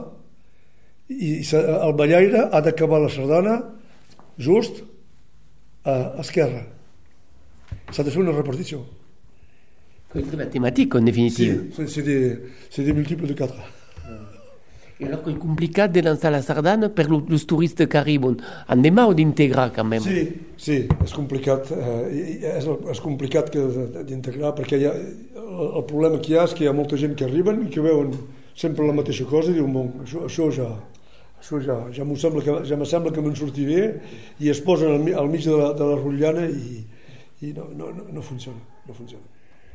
i 1.09 1.39
el 1.55 1.93
ballaire 1.95 2.49
ha 2.51 2.61
d'acabar 2.65 2.99
la 2.99 3.11
sardana 3.13 3.55
just 4.37 4.83
a 5.85 6.19
esquerra 6.25 6.65
s'ha 7.91 8.03
de 8.03 8.11
fer 8.11 8.21
una 8.25 8.35
repartició 8.35 8.83
C'est 10.15 10.37
mathématique 10.37 10.95
en 10.95 11.01
définitive. 11.01 11.71
Sí, 11.75 11.87
c'est 11.89 12.01
des, 12.01 12.39
des 12.77 12.93
multiples 12.93 13.27
de 13.27 13.33
4. 13.33 13.53
Et 14.99 15.05
alors, 15.07 15.19
c'est 15.25 15.37
compliqué 15.37 15.87
de 15.89 15.99
lancer 15.99 16.29
la 16.29 16.41
sardane 16.41 16.87
pour 16.87 17.21
les 17.29 17.39
touristes 17.41 17.85
qui 17.87 17.97
arrivent. 17.97 18.37
En 18.69 18.77
demà 18.77 19.07
o 19.07 19.13
d'integrar, 19.13 19.73
quand 19.73 19.83
même? 19.83 20.01
Sí, 20.01 20.29
sí, 20.55 20.87
és 21.03 21.13
complicat. 21.13 21.67
Eh, 21.75 22.39
és, 22.55 22.67
és 22.93 23.01
complicat 23.03 23.51
d'integrar 23.51 24.53
perquè 24.55 24.79
hi 24.79 24.85
ha, 24.87 24.93
el 24.95 25.83
problema 25.89 26.21
que 26.23 26.31
hi 26.31 26.37
ha 26.37 26.45
és 26.47 26.55
que 26.55 26.63
hi 26.63 26.69
ha 26.71 26.73
molta 26.73 26.95
gent 26.95 27.15
que 27.19 27.27
arriben 27.27 27.65
i 27.65 27.71
que 27.73 27.83
veuen 27.83 28.13
sempre 28.55 28.87
la 28.87 28.95
mateixa 28.95 29.27
cosa 29.27 29.51
i 29.51 29.57
diuen, 29.57 29.73
bon, 29.75 29.89
això, 30.05 30.23
això 30.29 30.47
ja, 30.55 30.69
això 31.41 31.59
ja, 31.59 31.75
ja 31.91 32.07
m'ho 32.07 32.15
sembla 32.15 32.43
que, 32.45 32.55
ja 32.69 32.77
me 32.79 32.87
sembla 32.87 33.11
que 33.11 33.23
me'n 33.25 33.35
sortir 33.35 33.65
bé 33.67 33.81
i 34.39 34.51
es 34.53 34.61
posen 34.63 34.95
al, 34.95 35.09
al 35.19 35.27
mig 35.27 35.43
de 35.43 35.57
la, 35.59 35.73
de 35.75 35.89
la 35.89 35.97
rotllana 35.99 36.45
i, 36.47 36.79
i 37.43 37.51
no, 37.51 37.67
no, 37.75 37.91
no, 37.97 38.07
no 38.15 38.23
funciona, 38.23 38.63
no 38.87 38.95
funciona. 38.95 39.27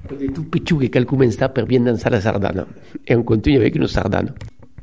Tout 0.08 0.48
petit 0.48 0.88
que 0.88 1.04
commence 1.04 1.50
per 1.52 1.66
bien 1.68 1.84
danser 1.84 2.08
la 2.08 2.22
sardana. 2.24 2.64
Et 3.06 3.14
on 3.14 3.22
continue 3.22 3.58
avec 3.58 3.76
une 3.76 3.86
sardane. 3.86 4.32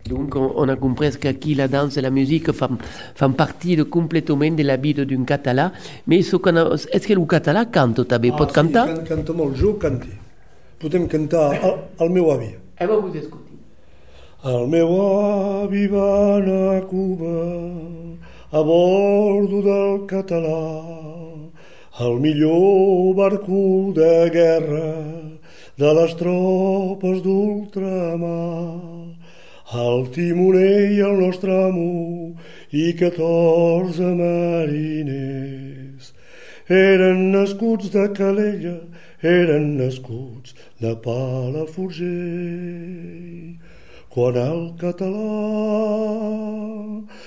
Donc 0.08 0.36
on 0.36 0.70
a 0.70 0.76
compris 0.76 1.18
qu'aquí 1.20 1.56
la 1.56 1.68
danse 1.68 1.98
et 1.98 2.02
la 2.02 2.10
musique 2.10 2.52
font, 2.52 2.78
font 3.16 3.32
partie 3.32 3.76
de, 3.76 3.84
complètement 3.84 4.52
de 4.52 4.64
la 4.64 4.78
vie 4.78 4.94
d'un 4.94 5.24
català, 5.24 5.72
mais 6.08 6.20
est-ce 6.20 6.38
que 6.38 7.14
le 7.14 7.26
català 7.26 7.66
canta 7.66 8.06
també? 8.06 8.32
Ah, 8.34 8.38
Pot 8.38 8.52
cantar? 8.52 8.88
Sí, 8.88 8.94
can, 8.94 9.06
canta 9.06 9.34
molt, 9.34 9.56
jo 9.56 9.74
canti. 9.78 10.10
Podem 10.80 11.08
cantar 11.08 11.58
al, 11.62 11.78
al 12.00 12.10
meu 12.10 12.32
avi. 12.32 12.52
Eh, 12.80 12.86
va 12.86 12.98
vous 12.98 13.16
escolti. 13.16 13.58
El 14.46 14.68
meu 14.70 14.92
avi 15.02 15.88
va 15.88 16.10
anar 16.38 16.78
a 16.78 16.82
Cuba 16.86 17.34
a 18.52 18.62
bordo 18.64 19.62
del 19.62 20.06
català 20.08 20.62
el 22.00 22.20
millor 22.20 23.16
barco 23.16 23.92
de 23.96 24.30
guerra 24.30 24.94
de 25.78 25.94
les 25.98 26.16
tropes 26.16 27.24
d'ultramar 27.24 28.97
el 29.74 30.08
timoner 30.16 30.94
i 30.96 31.02
el 31.04 31.20
nostre 31.20 31.52
amo 31.52 32.36
i 32.72 32.94
catorze 32.96 34.16
mariners. 34.16 36.14
Eren 36.70 37.32
nascuts 37.32 37.90
de 37.92 38.14
Calella, 38.16 38.80
eren 39.22 39.78
nascuts 39.78 40.54
de 40.80 40.96
Palafrugell. 41.04 43.58
Quan 44.10 44.36
el 44.40 44.74
català 44.80 45.36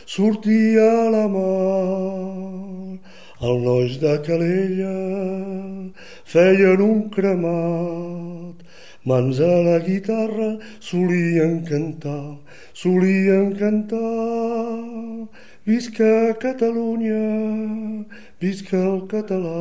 sortia 0.06 1.06
a 1.06 1.10
la 1.12 1.28
mar, 1.28 2.98
els 3.40 3.64
nois 3.64 3.98
de 4.00 4.18
Calella 4.24 4.96
feien 6.24 6.80
un 6.80 7.10
cremat 7.12 8.39
mans 9.04 9.40
a 9.40 9.62
la 9.62 9.78
guitarra 9.80 10.58
solien 10.80 11.64
cantar, 11.64 12.38
solien 12.72 13.52
cantar. 13.54 15.28
Visca 15.66 16.34
Catalunya, 16.40 18.04
visca 18.40 18.76
el 18.76 19.06
català. 19.06 19.60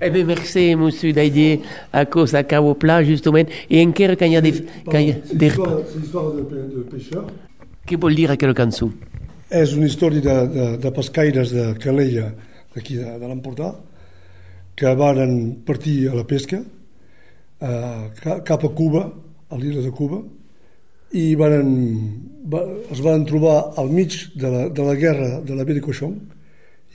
Eh 0.00 0.10
bien, 0.10 0.26
merci, 0.26 0.76
monsieur 0.76 1.12
Daidier, 1.12 1.60
à 1.92 2.06
cause 2.06 2.34
à 2.34 2.44
Cabo 2.44 2.74
Plat, 2.74 3.02
justement. 3.02 3.44
Et 3.68 3.82
encara 3.82 4.14
quand 4.14 4.26
il 4.26 4.32
y 4.32 4.36
a 4.36 4.40
des... 4.40 4.64
Quand 4.84 4.98
il 4.98 5.08
y 5.08 5.10
a 5.10 5.14
des... 5.32 5.50
C'est 5.50 5.98
l'histoire 5.98 6.32
de, 6.32 6.42
de 6.42 6.82
pêcheurs. 6.82 7.26
Què 7.86 7.96
vol 8.02 8.16
dir 8.18 8.30
aquella 8.34 8.54
cançó? 8.54 8.88
És 9.46 9.72
una 9.76 9.86
història 9.86 10.20
de, 10.20 10.38
de, 10.50 10.64
de 10.82 10.90
pescaires 10.90 11.52
de 11.54 11.68
Calella, 11.78 12.32
d'aquí 12.74 12.96
de, 12.98 13.12
de 13.20 13.28
l'Empordà, 13.30 13.68
que 14.74 14.94
varen 14.98 15.62
partir 15.66 16.08
a 16.10 16.16
la 16.18 16.24
pesca, 16.26 16.58
eh, 17.60 18.40
cap 18.44 18.64
a 18.64 18.72
Cuba, 18.74 19.04
a 19.50 19.58
l'illa 19.58 19.82
de 19.84 19.92
Cuba, 19.94 20.22
i 21.16 21.34
varen, 21.38 21.68
va, 22.50 22.62
els 22.90 23.02
van 23.04 23.24
trobar 23.28 23.58
al 23.78 23.92
mig 23.92 24.16
de 24.34 24.50
la, 24.50 24.64
de 24.68 24.86
la 24.86 24.96
guerra 24.98 25.40
de 25.40 25.54
la 25.54 25.64
baie 25.64 25.78
de 25.78 25.84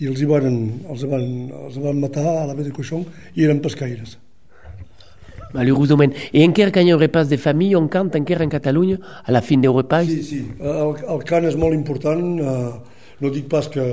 i 0.01 0.09
els, 0.09 0.19
hi 0.19 0.25
varen, 0.25 0.57
els, 0.89 1.05
van, 1.05 1.23
els 1.67 1.77
van 1.79 1.99
matar 2.01 2.25
a 2.25 2.45
la 2.49 2.55
baie 2.57 2.67
de 2.67 2.73
i 3.35 3.45
eren 3.45 3.61
pescaires. 3.61 4.17
Malheureusement. 5.53 6.13
Et 6.33 6.43
encara 6.43 6.71
quand 6.71 6.79
il 6.79 6.87
y 6.87 6.91
a 6.91 6.95
un 6.95 6.99
repas 6.99 7.25
de 7.27 7.37
famille, 7.37 7.75
on 7.75 7.87
cante 7.87 8.17
encara 8.17 8.43
en 8.43 8.49
Catalunya 8.49 8.97
a 9.25 9.31
la 9.31 9.41
fin 9.41 9.61
del 9.61 9.73
repas? 9.73 10.07
Sí, 10.07 10.23
sí. 10.23 10.45
El, 10.59 10.95
el 10.95 11.23
cant 11.27 11.45
és 11.45 11.57
molt 11.59 11.75
important. 11.75 12.39
Eh, 12.39 12.71
no 13.21 13.29
dic 13.29 13.49
pas 13.51 13.67
que... 13.67 13.83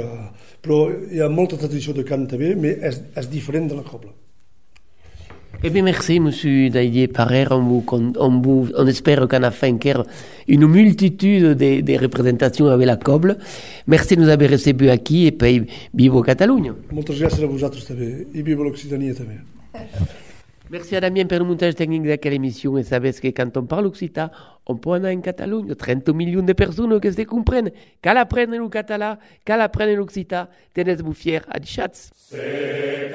Però 0.63 0.89
hi 1.11 1.21
ha 1.23 1.29
molta 1.31 1.59
tradició 1.59 1.93
de 1.95 2.05
cant 2.07 2.27
també, 2.31 2.55
però 2.55 2.89
és, 2.89 3.03
és 3.17 3.29
diferent 3.31 3.69
de 3.71 3.77
la 3.79 3.85
cobla. 3.87 4.11
Eh 5.61 5.71
bien, 5.71 5.83
merci, 5.83 6.21
Monsieur 6.21 6.71
Daidier 6.71 7.09
Parer. 7.09 7.47
On, 7.51 7.63
vous, 7.63 7.85
on, 7.91 8.41
vous, 8.41 8.69
on 8.77 8.87
espère 8.87 9.27
qu'on 9.27 9.43
a 9.43 9.51
fait 9.51 9.75
une 10.47 10.67
multitude 10.69 11.57
de, 11.57 11.81
de, 11.81 11.99
représentations 11.99 12.69
avec 12.69 12.87
la 12.87 12.97
coble. 12.97 13.39
Merci 13.89 14.15
de 14.15 14.23
nous 14.23 14.29
avoir 14.29 14.51
reçus 14.51 14.71
ici 14.71 15.27
et 15.27 15.33
puis 15.33 15.67
vive 15.93 16.23
Catalunya. 16.23 16.77
Moltes 16.93 17.19
gràcies 17.19 17.43
a 17.43 17.51
vosaltres 17.51 17.91
també 17.91 18.09
i 18.35 18.47
viva 18.47 18.63
l'Occitania 18.63 19.19
també. 19.19 19.43
Merci 20.71 20.97
à 20.97 21.01
Damien 21.01 21.25
pour 21.25 21.39
le 21.39 21.45
montage 21.45 21.75
technique 21.75 22.03
de 22.03 22.15
quelle 22.17 22.35
émission. 22.35 22.77
Et 22.77 22.83
savez 22.83 23.13
que 23.13 23.29
quand 23.29 23.57
on 23.57 23.65
parle 23.65 23.87
occitan, 23.87 24.29
on 24.67 24.77
peut 24.77 24.93
aller 24.93 25.17
en 25.17 25.21
Catalogne. 25.21 25.75
30 25.75 26.09
millions 26.11 26.43
de 26.43 26.53
personnes 26.53 27.01
qui 27.01 27.13
se 27.13 27.23
comprennent. 27.23 27.71
Qu'à 28.03 28.13
l'apprennent 28.13 28.55
le 28.55 28.69
catalan, 28.69 29.17
qu'à 29.45 29.57
l'apprennent 29.57 29.97
l'occitan. 29.97 30.47
Tenez-vous 30.75 31.15
fiers 31.15 31.41
à 31.51 31.59
Dichatz. 31.59 32.11
C'est 32.15 33.13